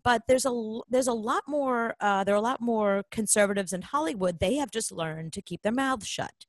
But 0.03 0.23
there's 0.27 0.45
a 0.45 0.79
there's 0.89 1.07
a 1.07 1.13
lot 1.13 1.43
more 1.47 1.95
uh, 1.99 2.23
there 2.23 2.35
are 2.35 2.37
a 2.37 2.41
lot 2.41 2.61
more 2.61 3.03
conservatives 3.11 3.73
in 3.73 3.81
Hollywood. 3.81 4.39
They 4.39 4.55
have 4.55 4.71
just 4.71 4.91
learned 4.91 5.33
to 5.33 5.41
keep 5.41 5.61
their 5.63 5.71
mouths 5.71 6.07
shut, 6.07 6.45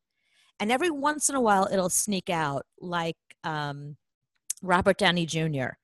and 0.60 0.70
every 0.70 0.90
once 0.90 1.28
in 1.28 1.34
a 1.34 1.40
while 1.40 1.68
it'll 1.72 1.90
sneak 1.90 2.28
out, 2.28 2.66
like 2.80 3.16
um, 3.44 3.96
Robert 4.62 4.98
Downey 4.98 5.26
Jr., 5.26 5.76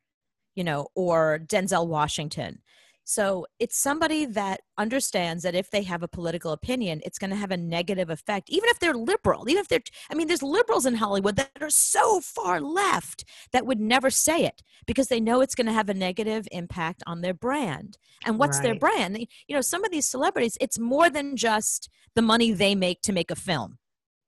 you 0.54 0.64
know, 0.64 0.88
or 0.94 1.40
Denzel 1.46 1.86
Washington. 1.86 2.60
So 3.08 3.46
it's 3.58 3.78
somebody 3.78 4.26
that 4.26 4.60
understands 4.76 5.42
that 5.42 5.54
if 5.54 5.70
they 5.70 5.82
have 5.84 6.02
a 6.02 6.08
political 6.08 6.52
opinion, 6.52 7.00
it's 7.06 7.18
going 7.18 7.30
to 7.30 7.36
have 7.36 7.50
a 7.50 7.56
negative 7.56 8.10
effect, 8.10 8.50
even 8.50 8.68
if 8.68 8.80
they're 8.80 8.92
liberal, 8.92 9.48
even 9.48 9.62
if 9.62 9.68
they're, 9.68 9.80
I 10.10 10.14
mean, 10.14 10.28
there's 10.28 10.42
liberals 10.42 10.84
in 10.84 10.96
Hollywood 10.96 11.36
that 11.36 11.52
are 11.62 11.70
so 11.70 12.20
far 12.20 12.60
left 12.60 13.24
that 13.52 13.64
would 13.64 13.80
never 13.80 14.10
say 14.10 14.44
it 14.44 14.62
because 14.86 15.08
they 15.08 15.20
know 15.20 15.40
it's 15.40 15.54
going 15.54 15.68
to 15.68 15.72
have 15.72 15.88
a 15.88 15.94
negative 15.94 16.46
impact 16.52 17.02
on 17.06 17.22
their 17.22 17.32
brand. 17.32 17.96
And 18.26 18.38
what's 18.38 18.58
right. 18.58 18.64
their 18.64 18.74
brand? 18.74 19.16
You 19.46 19.56
know, 19.56 19.62
some 19.62 19.84
of 19.86 19.90
these 19.90 20.06
celebrities, 20.06 20.58
it's 20.60 20.78
more 20.78 21.08
than 21.08 21.34
just 21.34 21.88
the 22.14 22.20
money 22.20 22.52
they 22.52 22.74
make 22.74 23.00
to 23.02 23.14
make 23.14 23.30
a 23.30 23.36
film. 23.36 23.78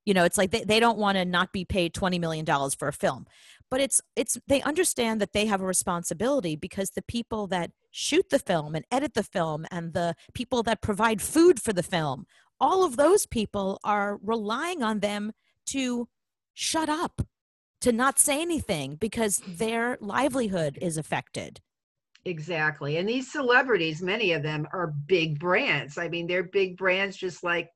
You 0.07 0.15
know, 0.15 0.25
it's 0.25 0.39
like 0.39 0.53
they, 0.53 0.65
they 0.65 0.81
don't 0.81 0.97
want 0.97 1.19
to 1.19 1.27
not 1.27 1.53
be 1.53 1.67
paid 1.67 1.93
$20 1.93 2.19
million 2.19 2.47
for 2.79 2.89
a 2.89 2.95
film 2.95 3.27
but 3.71 3.81
it's 3.81 4.01
it's 4.17 4.39
they 4.47 4.61
understand 4.63 5.21
that 5.21 5.33
they 5.33 5.47
have 5.47 5.61
a 5.61 5.67
responsibility 5.67 6.57
because 6.57 6.91
the 6.91 7.03
people 7.03 7.47
that 7.47 7.71
shoot 7.91 8.29
the 8.31 8.39
film 8.39 8.75
and 8.75 8.85
edit 8.91 9.15
the 9.15 9.23
film 9.23 9.67
and 9.71 9.93
the 9.93 10.15
people 10.35 10.63
that 10.63 10.83
provide 10.83 11.23
food 11.23 11.61
for 11.61 11.73
the 11.73 11.83
film 11.83 12.27
all 12.61 12.85
of 12.85 12.97
those 12.97 13.27
people 13.27 13.81
are 13.83 14.19
relying 14.23 14.83
on 14.83 15.01
them 15.01 15.33
to 15.67 16.09
shut 16.55 16.89
up, 16.89 17.23
to 17.81 17.93
not 17.93 18.19
say 18.19 18.43
anything 18.43 18.97
because 18.97 19.41
their 19.47 19.97
livelihood 20.01 20.79
is 20.83 20.99
affected. 20.99 21.61
Exactly. 22.27 22.99
And 22.99 23.09
these 23.09 23.33
celebrities, 23.33 24.03
many 24.03 24.33
of 24.33 24.43
them 24.43 24.67
are 24.75 24.93
big 25.07 25.39
brands. 25.39 25.97
I 25.97 26.09
mean, 26.09 26.27
they're 26.27 26.43
big 26.43 26.77
brands 26.77 27.17
just 27.17 27.43
like 27.43 27.71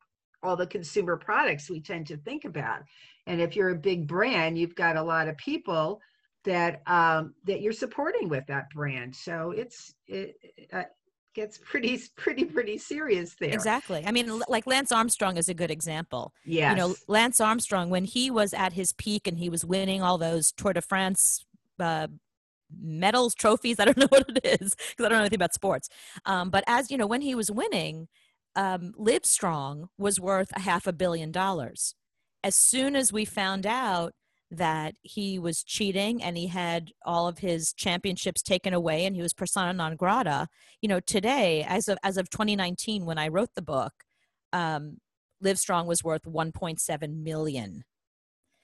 all 0.44 0.57
the 0.57 0.66
consumer 0.66 1.16
products 1.16 1.70
we 1.70 1.80
tend 1.80 2.07
to 2.09 2.16
think 2.18 2.44
about. 2.44 2.83
And 3.26 3.40
if 3.40 3.57
you're 3.57 3.70
a 3.70 3.74
big 3.74 4.07
brand, 4.07 4.59
you've 4.59 4.74
got 4.74 4.96
a 4.96 5.02
lot 5.02 5.28
of 5.28 5.37
people 5.38 6.00
that 6.44 6.83
um, 6.87 7.35
that 7.44 7.62
you're 7.62 7.72
supporting 7.72 8.28
with 8.28 8.46
that 8.46 8.70
brand. 8.70 9.16
So 9.16 9.52
it's 9.52 9.94
it, 10.07 10.37
uh, 10.72 10.83
gets 11.35 11.59
pretty 11.59 12.00
pretty 12.16 12.44
pretty 12.44 12.78
serious 12.78 13.35
there. 13.40 13.52
Exactly. 13.52 14.04
I 14.07 14.12
mean, 14.12 14.40
like 14.48 14.66
Lance 14.66 14.92
Armstrong 14.92 15.37
is 15.37 15.48
a 15.48 15.54
good 15.54 15.70
example. 15.70 16.33
Yeah. 16.44 16.70
You 16.70 16.76
know, 16.76 16.94
Lance 17.09 17.40
Armstrong 17.40 17.90
when 17.90 18.04
he 18.04 18.30
was 18.30 18.54
at 18.54 18.72
his 18.72 18.92
peak 18.92 19.26
and 19.26 19.38
he 19.38 19.48
was 19.48 19.64
winning 19.64 20.02
all 20.02 20.18
those 20.18 20.52
Tour 20.52 20.74
de 20.74 20.83
France 20.83 21.44
uh, 21.80 22.09
medals, 22.80 23.35
trophies. 23.35 23.76
I 23.80 23.87
don't 23.87 23.96
know 23.96 24.09
what 24.09 24.26
it 24.28 24.61
is 24.61 24.74
because 24.74 25.07
I 25.07 25.09
don't 25.09 25.12
know 25.12 25.20
anything 25.20 25.38
about 25.38 25.54
sports. 25.54 25.88
Um, 26.24 26.50
but 26.50 26.64
as 26.66 26.90
you 26.90 26.96
know, 26.96 27.07
when 27.07 27.20
he 27.20 27.35
was 27.35 27.50
winning, 27.50 28.09
um, 28.56 28.92
Livestrong 28.98 29.88
was 29.98 30.20
worth 30.20 30.50
a 30.54 30.60
half 30.60 30.86
a 30.86 30.92
billion 30.92 31.32
dollars. 31.32 31.94
As 32.42 32.54
soon 32.56 32.94
as 32.94 33.12
we 33.12 33.24
found 33.24 33.66
out 33.66 34.12
that 34.50 34.94
he 35.02 35.38
was 35.38 35.64
cheating 35.64 36.22
and 36.22 36.36
he 36.36 36.46
had 36.46 36.90
all 37.04 37.26
of 37.26 37.38
his 37.38 37.72
championships 37.72 38.42
taken 38.42 38.72
away 38.72 39.04
and 39.04 39.16
he 39.16 39.22
was 39.22 39.32
persona 39.32 39.72
non 39.72 39.96
grata, 39.96 40.48
you 40.80 40.88
know, 40.88 41.00
today, 41.00 41.64
as 41.66 41.88
of 41.88 41.98
as 42.02 42.16
of 42.16 42.30
2019, 42.30 43.04
when 43.04 43.18
I 43.18 43.28
wrote 43.28 43.50
the 43.54 43.62
book, 43.62 43.92
um, 44.52 44.98
Livestrong 45.42 45.86
was 45.86 46.04
worth 46.04 46.22
1.7 46.22 47.22
million. 47.22 47.84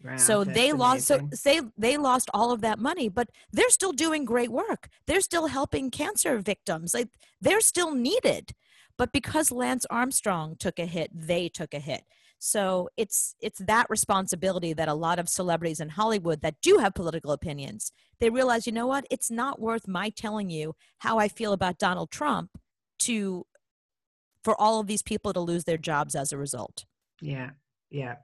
Wow, 0.03 0.17
so 0.17 0.45
they 0.45 0.73
lost 0.73 1.07
so 1.07 1.29
they 1.45 1.61
they 1.77 1.99
lost 1.99 2.31
all 2.33 2.53
of 2.53 2.63
that 2.63 2.79
money 2.79 3.11
but 3.11 3.29
they're 3.53 3.69
still 3.69 3.93
doing 3.93 4.25
great 4.25 4.51
work. 4.51 4.89
They're 5.07 5.21
still 5.21 5.49
helping 5.49 5.91
cancer 5.91 6.39
victims. 6.39 6.95
Like 6.95 7.09
they're 7.41 7.61
still 7.61 7.95
needed 7.95 8.53
but 9.01 9.13
because 9.13 9.51
lance 9.51 9.87
armstrong 9.89 10.57
took 10.59 10.79
a 10.79 10.85
hit 10.85 11.11
they 11.15 11.49
took 11.49 11.73
a 11.73 11.79
hit. 11.79 12.03
So 12.39 12.91
it's 12.99 13.35
it's 13.41 13.59
that 13.61 13.87
responsibility 13.89 14.75
that 14.75 14.89
a 14.89 14.95
lot 14.95 15.19
of 15.19 15.27
celebrities 15.27 15.81
in 15.81 15.89
hollywood 15.89 16.43
that 16.43 16.61
do 16.61 16.77
have 16.77 16.93
political 16.95 17.33
opinions 17.33 17.93
they 18.19 18.29
realize 18.29 18.67
you 18.67 18.75
know 18.75 18.87
what? 18.87 19.07
It's 19.11 19.31
not 19.31 19.59
worth 19.59 19.89
my 19.89 20.11
telling 20.11 20.51
you 20.51 20.75
how 20.99 21.19
i 21.19 21.29
feel 21.29 21.55
about 21.55 21.79
donald 21.79 22.11
trump 22.11 22.51
to 23.07 23.47
for 24.45 24.55
all 24.61 24.81
of 24.81 24.87
these 24.87 25.03
people 25.03 25.33
to 25.33 25.41
lose 25.41 25.65
their 25.65 25.79
jobs 25.79 26.15
as 26.15 26.31
a 26.31 26.39
result. 26.39 26.85
Yeah, 27.23 27.51
yeah. 27.91 28.17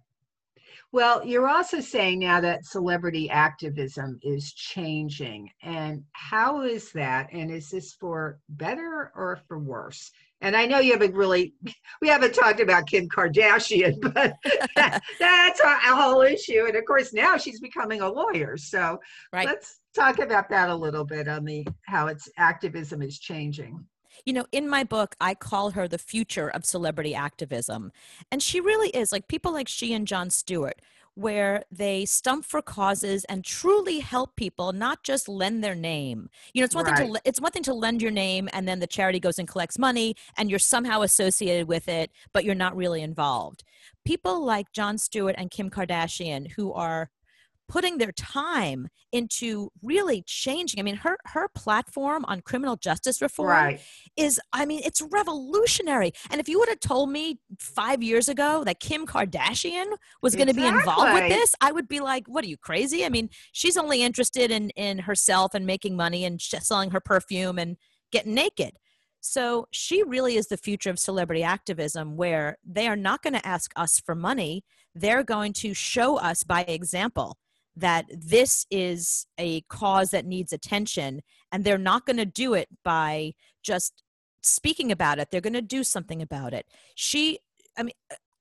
Well, 0.93 1.25
you're 1.27 1.49
also 1.49 1.81
saying 1.81 2.21
now 2.21 2.41
that 2.41 2.65
celebrity 2.65 3.29
activism 3.31 4.19
is 4.23 4.53
changing. 4.53 5.51
And 5.63 6.05
how 6.13 6.63
is 6.63 6.93
that? 6.93 7.29
And 7.33 7.51
is 7.51 7.71
this 7.71 7.93
for 7.95 8.39
better 8.49 9.13
or 9.15 9.41
for 9.49 9.59
worse? 9.59 10.11
And 10.43 10.55
I 10.55 10.67
know 10.67 10.79
you 10.79 10.93
haven't 10.93 11.15
really, 11.15 11.55
we 12.01 12.09
haven't 12.09 12.35
talked 12.35 12.61
about 12.61 12.87
Kim 12.87 13.09
Kardashian, 13.09 14.01
but 14.15 14.35
that's 15.19 15.61
a, 15.61 15.67
a 15.67 15.97
whole 15.97 16.23
issue. 16.23 16.65
And 16.67 16.77
of 16.77 16.85
course, 16.85 17.13
now 17.13 17.37
she's 17.37 17.61
becoming 17.61 18.01
a 18.01 18.09
lawyer. 18.09 18.57
So 18.57 18.99
right 19.33 19.47
let's 19.47 19.81
talk 19.95 20.19
about 20.19 20.49
that 20.51 20.69
a 20.69 20.75
little 20.75 21.05
bit 21.05 21.29
on 21.29 21.45
the 21.45 21.67
how 21.87 22.07
its 22.09 22.29
activism 22.37 23.03
is 23.03 23.19
changing. 23.19 23.85
You 24.25 24.33
know, 24.33 24.47
in 24.53 24.69
my 24.69 24.85
book, 24.85 25.15
I 25.21 25.35
call 25.35 25.71
her 25.71 25.89
the 25.89 25.99
future 25.99 26.49
of 26.49 26.65
celebrity 26.65 27.15
activism. 27.15 27.93
And 28.31 28.43
she 28.43 28.61
really 28.61 28.91
is 28.91 29.13
like 29.13 29.29
people 29.29 29.53
like 29.53 29.69
she 29.69 29.93
and 29.93 30.07
Jon 30.07 30.31
Stewart, 30.31 30.81
where 31.15 31.65
they 31.71 32.05
stump 32.05 32.45
for 32.45 32.61
causes 32.61 33.25
and 33.25 33.45
truly 33.45 34.01
help 34.01 34.37
people, 34.37 34.73
not 34.73 35.03
just 35.03 35.29
lend 35.29 35.65
their 35.65 35.75
name. 35.75 36.29
You 36.53 36.61
know, 36.61 36.67
it's 36.67 36.75
one 36.75 36.85
thing 36.85 37.15
to 37.15 37.21
it's 37.25 37.41
one 37.41 37.53
thing 37.53 37.63
to 37.65 37.75
lend 37.75 38.03
your 38.03 38.11
name 38.11 38.49
and 38.53 38.69
then 38.69 38.81
the 38.81 38.87
charity 38.87 39.19
goes 39.19 39.39
and 39.39 39.49
collects 39.49 39.79
money 39.79 40.15
and 40.37 40.51
you're 40.51 40.59
somehow 40.59 41.03
associated 41.03 41.69
with 41.69 41.89
it, 41.89 42.11
but 42.33 42.45
you're 42.45 42.55
not 42.55 42.77
really 42.77 43.01
involved. 43.03 43.65
People 44.05 44.45
like 44.45 44.73
Jon 44.73 44.99
Stewart 44.99 45.35
and 45.39 45.51
Kim 45.51 45.71
Kardashian 45.71 46.53
who 46.53 46.73
are 46.73 47.11
putting 47.69 47.99
their 47.99 48.13
time 48.13 48.89
into 49.13 49.71
really 49.83 50.23
changing. 50.27 50.79
I 50.81 50.83
mean, 50.83 50.97
her 50.97 51.17
her 51.25 51.49
platform 51.55 52.25
on 52.27 52.41
criminal 52.43 52.77
justice 52.77 53.21
reform 53.23 53.49
Right. 53.51 53.81
is 54.17 54.41
i 54.53 54.65
mean 54.67 54.81
it's 54.85 55.01
revolutionary. 55.03 56.13
And 56.31 56.41
if 56.41 56.49
you 56.49 56.59
would 56.59 56.69
have 56.69 56.81
told 56.81 57.11
me 57.11 57.39
five 57.59 58.03
years 58.03 58.29
ago 58.29 58.65
that 58.65 58.81
kim 58.81 59.07
kardashian 59.07 59.87
was 60.23 60.35
going 60.35 60.49
to 60.49 60.55
be 60.55 60.67
involved 60.67 61.13
with 61.13 61.29
this 61.29 61.55
i 61.61 61.73
would 61.73 61.89
be 61.89 62.01
like 62.01 62.27
what 62.27 62.45
are 62.45 62.49
you 62.49 62.57
crazy? 62.57 63.05
I 63.05 63.09
mean 63.09 63.31
she's 63.53 63.77
only 63.77 64.03
interested 64.03 64.51
in 64.51 64.71
in 64.71 64.99
herself 64.99 65.55
and 65.55 65.67
making 65.67 65.97
money 65.97 66.25
and 66.25 66.41
selling 66.41 66.91
her 66.91 67.01
perfume 67.01 67.59
and 67.59 67.77
getting 68.13 68.35
naked. 68.35 68.73
So 69.21 69.67
she 69.73 70.03
really 70.05 70.37
is 70.37 70.47
the 70.49 70.57
future 70.57 70.91
of 70.91 70.99
celebrity 70.99 71.43
activism 71.43 72.17
where 72.17 72.59
they 72.65 72.87
are 72.87 72.97
not 72.97 73.23
going 73.23 73.35
to 73.35 73.47
ask 73.47 73.73
us 73.75 73.99
for 73.99 74.15
money. 74.15 74.65
They're 74.95 75.25
going 75.25 75.53
to 75.55 75.75
show 75.75 76.17
us 76.17 76.45
by 76.45 76.63
example 76.63 77.37
that 77.77 78.07
this 78.11 78.67
is 78.71 79.27
a 79.39 79.61
cause 79.63 80.11
that 80.11 80.25
needs 80.25 80.53
attention 80.53 81.21
and 81.53 81.65
they're 81.65 81.79
not 81.79 82.07
going 82.07 82.17
to 82.17 82.27
do 82.27 82.55
it 82.55 82.69
by 82.83 83.33
just 83.63 84.03
speaking 84.43 84.91
about 84.91 85.19
it. 85.19 85.29
They're 85.31 85.41
going 85.41 85.53
to 85.53 85.63
do 85.63 85.85
something 85.85 86.23
about 86.23 86.55
it. 86.55 86.67
She 86.95 87.39
i 87.79 87.83
mean 87.83 87.93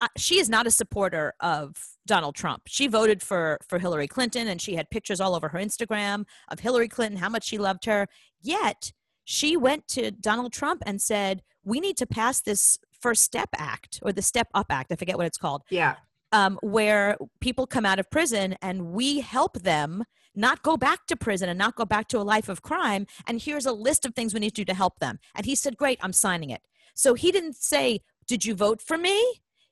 uh, 0.01 0.07
she 0.17 0.39
is 0.39 0.49
not 0.49 0.67
a 0.67 0.71
supporter 0.71 1.33
of 1.39 1.75
donald 2.05 2.35
trump. 2.35 2.63
She 2.67 2.87
voted 2.87 3.21
for 3.21 3.59
for 3.67 3.79
hillary 3.79 4.07
clinton 4.07 4.47
and 4.47 4.61
she 4.61 4.75
had 4.75 4.89
pictures 4.89 5.19
all 5.19 5.35
over 5.35 5.49
her 5.49 5.59
instagram 5.59 6.25
of 6.49 6.59
hillary 6.59 6.87
clinton 6.87 7.19
how 7.19 7.29
much 7.29 7.45
she 7.45 7.57
loved 7.57 7.85
her. 7.85 8.07
Yet 8.41 8.93
she 9.25 9.57
went 9.57 9.87
to 9.89 10.11
donald 10.11 10.53
trump 10.53 10.83
and 10.85 11.01
said 11.01 11.41
we 11.63 11.79
need 11.79 11.97
to 11.97 12.05
pass 12.05 12.39
this 12.41 12.77
first 13.01 13.23
step 13.23 13.49
act 13.57 13.99
or 14.01 14.13
the 14.13 14.21
step 14.21 14.47
up 14.53 14.67
act 14.69 14.91
i 14.91 14.95
forget 14.95 15.17
what 15.17 15.25
it's 15.25 15.37
called. 15.37 15.63
Yeah. 15.69 15.95
Um, 16.35 16.59
where 16.61 17.17
people 17.39 17.65
come 17.65 17.85
out 17.85 17.99
of 17.99 18.09
prison 18.11 18.55
and 18.61 18.77
we 18.97 19.21
help 19.21 19.53
them 19.61 20.03
not 20.35 20.61
go 20.63 20.75
back 20.75 21.07
to 21.07 21.15
prison 21.15 21.47
and 21.47 21.57
not 21.57 21.75
go 21.75 21.85
back 21.85 22.07
to 22.09 22.17
a 22.19 22.25
life 22.33 22.49
of 22.49 22.61
crime. 22.61 23.07
And 23.25 23.41
here's 23.41 23.65
a 23.65 23.71
list 23.71 24.05
of 24.05 24.13
things 24.13 24.33
we 24.33 24.41
need 24.41 24.49
to 24.55 24.61
do 24.61 24.65
to 24.65 24.73
help 24.73 24.99
them. 24.99 25.19
And 25.33 25.45
he 25.45 25.55
said, 25.55 25.77
Great, 25.77 25.97
I'm 26.01 26.11
signing 26.13 26.49
it. 26.49 26.61
So 26.93 27.13
he 27.13 27.31
didn't 27.31 27.55
say, 27.55 28.01
Did 28.27 28.43
you 28.45 28.53
vote 28.53 28.81
for 28.81 28.97
me? 28.97 29.17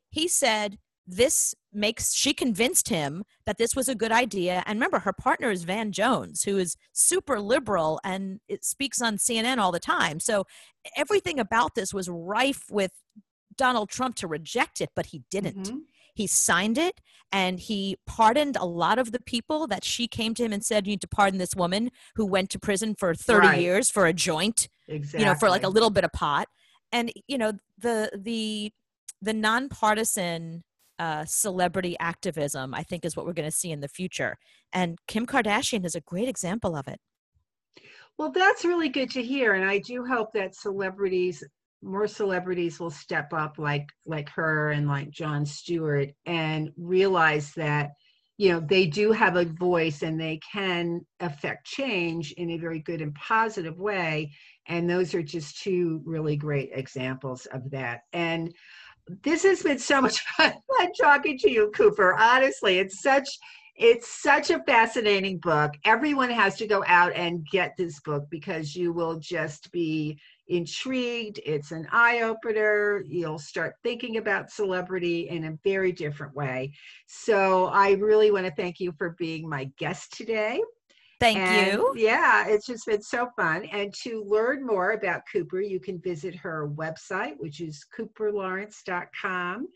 He 0.10 0.28
said, 0.28 0.78
this 1.06 1.54
makes 1.74 2.14
she 2.14 2.34
convinced 2.34 2.88
him 2.88 3.26
that 3.46 3.58
this 3.58 3.76
was 3.76 3.90
a 3.90 3.96
good 3.96 4.12
idea 4.14 4.64
and 4.66 4.78
remember 4.78 5.00
her 5.00 5.12
partner 5.12 5.52
is 5.52 5.64
van 5.66 5.92
jones 5.92 6.44
who 6.44 6.56
is 6.58 6.78
super 6.94 7.42
liberal 7.42 8.00
and 8.06 8.40
it 8.48 8.64
speaks 8.64 9.02
on 9.02 9.18
cnn 9.18 9.58
all 9.58 9.74
the 9.74 9.82
time 9.82 10.18
so 10.22 10.46
everything 10.96 11.40
about 11.40 11.76
this 11.76 11.94
was 11.94 12.08
rife 12.08 12.64
with 12.72 12.92
donald 13.58 13.90
trump 13.90 14.16
to 14.16 14.28
reject 14.28 14.80
it 14.80 14.92
but 14.96 15.08
he 15.08 15.24
didn't 15.30 15.68
Mhm. 15.68 15.82
He 16.14 16.28
signed 16.28 16.78
it 16.78 17.00
and 17.32 17.60
he 17.60 17.98
pardoned 18.06 18.56
a 18.56 18.66
lot 18.66 19.00
of 19.00 19.12
the 19.12 19.20
people 19.22 19.68
that 19.68 19.84
she 19.84 20.08
came 20.08 20.34
to 20.36 20.44
him 20.44 20.54
and 20.54 20.64
said 20.64 20.86
you 20.86 20.92
need 20.92 21.02
to 21.02 21.08
pardon 21.08 21.40
this 21.40 21.56
woman 21.56 21.90
who 22.16 22.26
went 22.26 22.50
to 22.52 22.60
prison 22.60 22.96
for 22.98 23.14
30 23.16 23.48
Right. 23.48 23.62
years 23.62 23.90
for 23.90 24.06
a 24.06 24.14
joint 24.14 24.70
Exactly. 24.88 25.20
you 25.22 25.26
know 25.26 25.36
for 25.36 25.50
like 25.50 25.64
a 25.64 25.70
little 25.70 25.90
bit 25.90 26.04
of 26.04 26.12
pot 26.14 26.48
and 26.92 27.12
you 27.28 27.38
know 27.38 27.54
the 27.78 28.12
the 28.16 28.72
the 29.22 29.34
nonpartisan 29.34 30.64
uh, 31.00 31.26
celebrity 31.26 31.96
activism 32.00 32.74
i 32.74 32.84
think 32.84 33.04
is 33.04 33.16
what 33.16 33.26
we're 33.26 33.34
going 33.34 33.50
to 33.50 33.56
see 33.56 33.72
in 33.72 33.80
the 33.82 33.88
future 33.88 34.38
and 34.72 35.00
kim 35.08 35.26
kardashian 35.26 35.86
is 35.86 35.96
a 35.96 36.02
great 36.02 36.30
example 36.30 36.76
of 36.76 36.88
it 36.88 37.00
Well, 38.20 38.32
that's 38.32 38.64
really 38.64 38.90
good 38.90 39.10
to 39.12 39.24
hear, 39.24 39.54
and 39.56 39.66
I 39.68 39.80
do 39.80 40.06
hope 40.06 40.34
that 40.34 40.54
celebrities, 40.56 41.44
more 41.84 42.08
celebrities, 42.08 42.80
will 42.80 42.92
step 42.92 43.34
up 43.34 43.58
like 43.58 43.88
like 44.06 44.30
her 44.30 44.72
and 44.72 44.88
like 44.88 45.12
Jon 45.12 45.46
Stewart, 45.46 46.10
and 46.26 46.72
realize 46.78 47.54
that 47.54 47.92
you 48.38 48.52
know 48.52 48.60
they 48.60 48.88
do 48.88 49.12
have 49.12 49.36
a 49.36 49.46
voice 49.46 50.02
and 50.02 50.20
they 50.20 50.40
can 50.52 51.02
affect 51.20 51.66
change 51.66 52.32
in 52.34 52.52
a 52.52 52.58
very 52.58 52.80
good 52.80 53.02
and 53.02 53.14
positive 53.16 53.80
way. 53.80 54.32
And 54.68 54.90
those 54.90 55.14
are 55.14 55.24
just 55.24 55.62
two 55.62 56.02
really 56.06 56.38
great 56.38 56.70
examples 56.74 57.46
of 57.48 57.70
that. 57.72 58.02
And 58.14 58.54
this 59.24 59.44
has 59.44 59.62
been 59.62 59.80
so 59.80 60.02
much 60.02 60.20
fun, 60.38 60.54
talking 61.00 61.38
to 61.40 61.52
you, 61.52 61.72
Cooper. 61.76 62.16
Honestly, 62.16 62.80
it's 62.80 63.02
such 63.02 63.28
it's 63.76 64.22
such 64.22 64.52
a 64.52 64.64
fascinating 64.64 65.40
book. 65.40 65.74
Everyone 65.84 66.30
has 66.30 66.56
to 66.58 66.68
go 66.68 66.84
out 66.88 67.12
and 67.14 67.46
get 67.52 67.76
this 67.76 68.00
book 68.02 68.26
because 68.30 68.76
you 68.76 68.94
will 68.94 69.20
just 69.20 69.72
be 69.72 70.20
intrigued. 70.48 71.40
It's 71.44 71.72
an 71.72 71.88
eye 71.92 72.22
opener. 72.22 73.04
You'll 73.08 73.40
start 73.40 73.76
thinking 73.82 74.18
about 74.18 74.52
celebrity 74.52 75.30
in 75.30 75.46
a 75.46 75.58
very 75.64 75.92
different 75.92 76.36
way. 76.36 76.74
So 77.08 77.66
I 77.66 77.92
really 77.92 78.30
want 78.30 78.46
to 78.46 78.54
thank 78.54 78.80
you 78.80 78.94
for 78.98 79.16
being 79.18 79.50
my 79.50 79.72
guest 79.78 80.14
today. 80.16 80.62
thank 81.20 81.38
And, 81.38 81.80
you 81.80 81.94
Yeah, 81.96 82.48
it's 82.48 82.68
just 82.68 82.86
been 82.86 83.02
so 83.02 83.30
fun. 83.36 83.66
And 83.66 83.92
to 84.04 84.24
learn 84.28 84.64
more 84.66 84.92
about 84.92 85.24
Cooper, 85.32 85.62
you 85.62 85.80
can 85.80 86.00
visit 86.00 86.36
her 86.36 86.70
website, 86.70 87.34
which 87.38 87.60
is 87.60 87.84
cooperlawrence.com. 87.98 89.68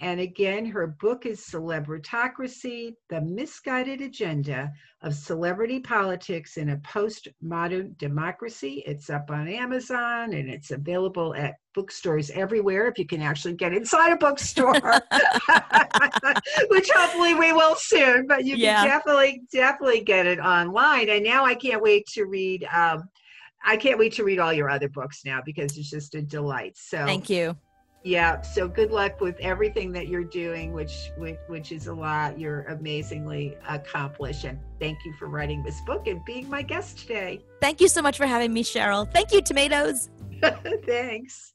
And 0.00 0.18
again, 0.18 0.66
her 0.66 0.88
book 1.00 1.26
is 1.26 1.40
Celebritocracy 1.40 2.94
The 3.08 3.20
Misguided 3.20 4.00
Agenda 4.00 4.72
of 5.02 5.14
Celebrity 5.14 5.78
Politics 5.78 6.56
in 6.56 6.70
a 6.70 6.76
Postmodern 6.78 7.96
Democracy. 7.98 8.82
It's 8.84 9.10
up 9.10 9.30
on 9.30 9.46
Amazon 9.46 10.32
and 10.32 10.48
it's 10.48 10.72
available 10.72 11.34
at 11.34 11.54
bookstores 11.74 12.30
everywhere 12.30 12.88
if 12.88 12.98
you 12.98 13.06
can 13.06 13.22
actually 13.22 13.54
get 13.54 13.72
inside 13.72 14.12
a 14.12 14.16
bookstore, 14.16 14.72
which 16.68 16.90
hopefully 16.90 17.34
we 17.34 17.52
will 17.52 17.76
soon. 17.76 18.26
But 18.26 18.44
you 18.44 18.56
yeah. 18.56 18.80
can 18.80 18.88
definitely, 18.88 19.42
definitely 19.52 20.00
get 20.02 20.26
it 20.26 20.40
online. 20.40 21.10
And 21.10 21.22
now 21.22 21.44
I 21.44 21.54
can't 21.54 21.82
wait 21.82 22.06
to 22.14 22.24
read. 22.24 22.64
Um, 22.64 23.04
I 23.64 23.76
can't 23.76 23.98
wait 23.98 24.14
to 24.14 24.24
read 24.24 24.40
all 24.40 24.52
your 24.52 24.68
other 24.68 24.88
books 24.88 25.20
now 25.24 25.40
because 25.44 25.78
it's 25.78 25.90
just 25.90 26.16
a 26.16 26.22
delight. 26.22 26.76
So 26.76 27.04
thank 27.06 27.30
you. 27.30 27.56
Yeah. 28.04 28.40
So 28.40 28.66
good 28.68 28.90
luck 28.90 29.20
with 29.20 29.38
everything 29.40 29.92
that 29.92 30.08
you're 30.08 30.24
doing, 30.24 30.72
which, 30.72 31.10
which 31.16 31.38
which 31.46 31.72
is 31.72 31.86
a 31.86 31.94
lot. 31.94 32.38
You're 32.38 32.62
amazingly 32.62 33.56
accomplished, 33.68 34.44
and 34.44 34.58
thank 34.80 34.98
you 35.04 35.12
for 35.18 35.28
writing 35.28 35.62
this 35.62 35.80
book 35.82 36.06
and 36.06 36.24
being 36.24 36.48
my 36.48 36.62
guest 36.62 36.98
today. 36.98 37.44
Thank 37.60 37.80
you 37.80 37.88
so 37.88 38.02
much 38.02 38.16
for 38.16 38.26
having 38.26 38.52
me, 38.52 38.64
Cheryl. 38.64 39.10
Thank 39.12 39.32
you, 39.32 39.40
tomatoes. 39.42 40.10
Thanks. 40.86 41.51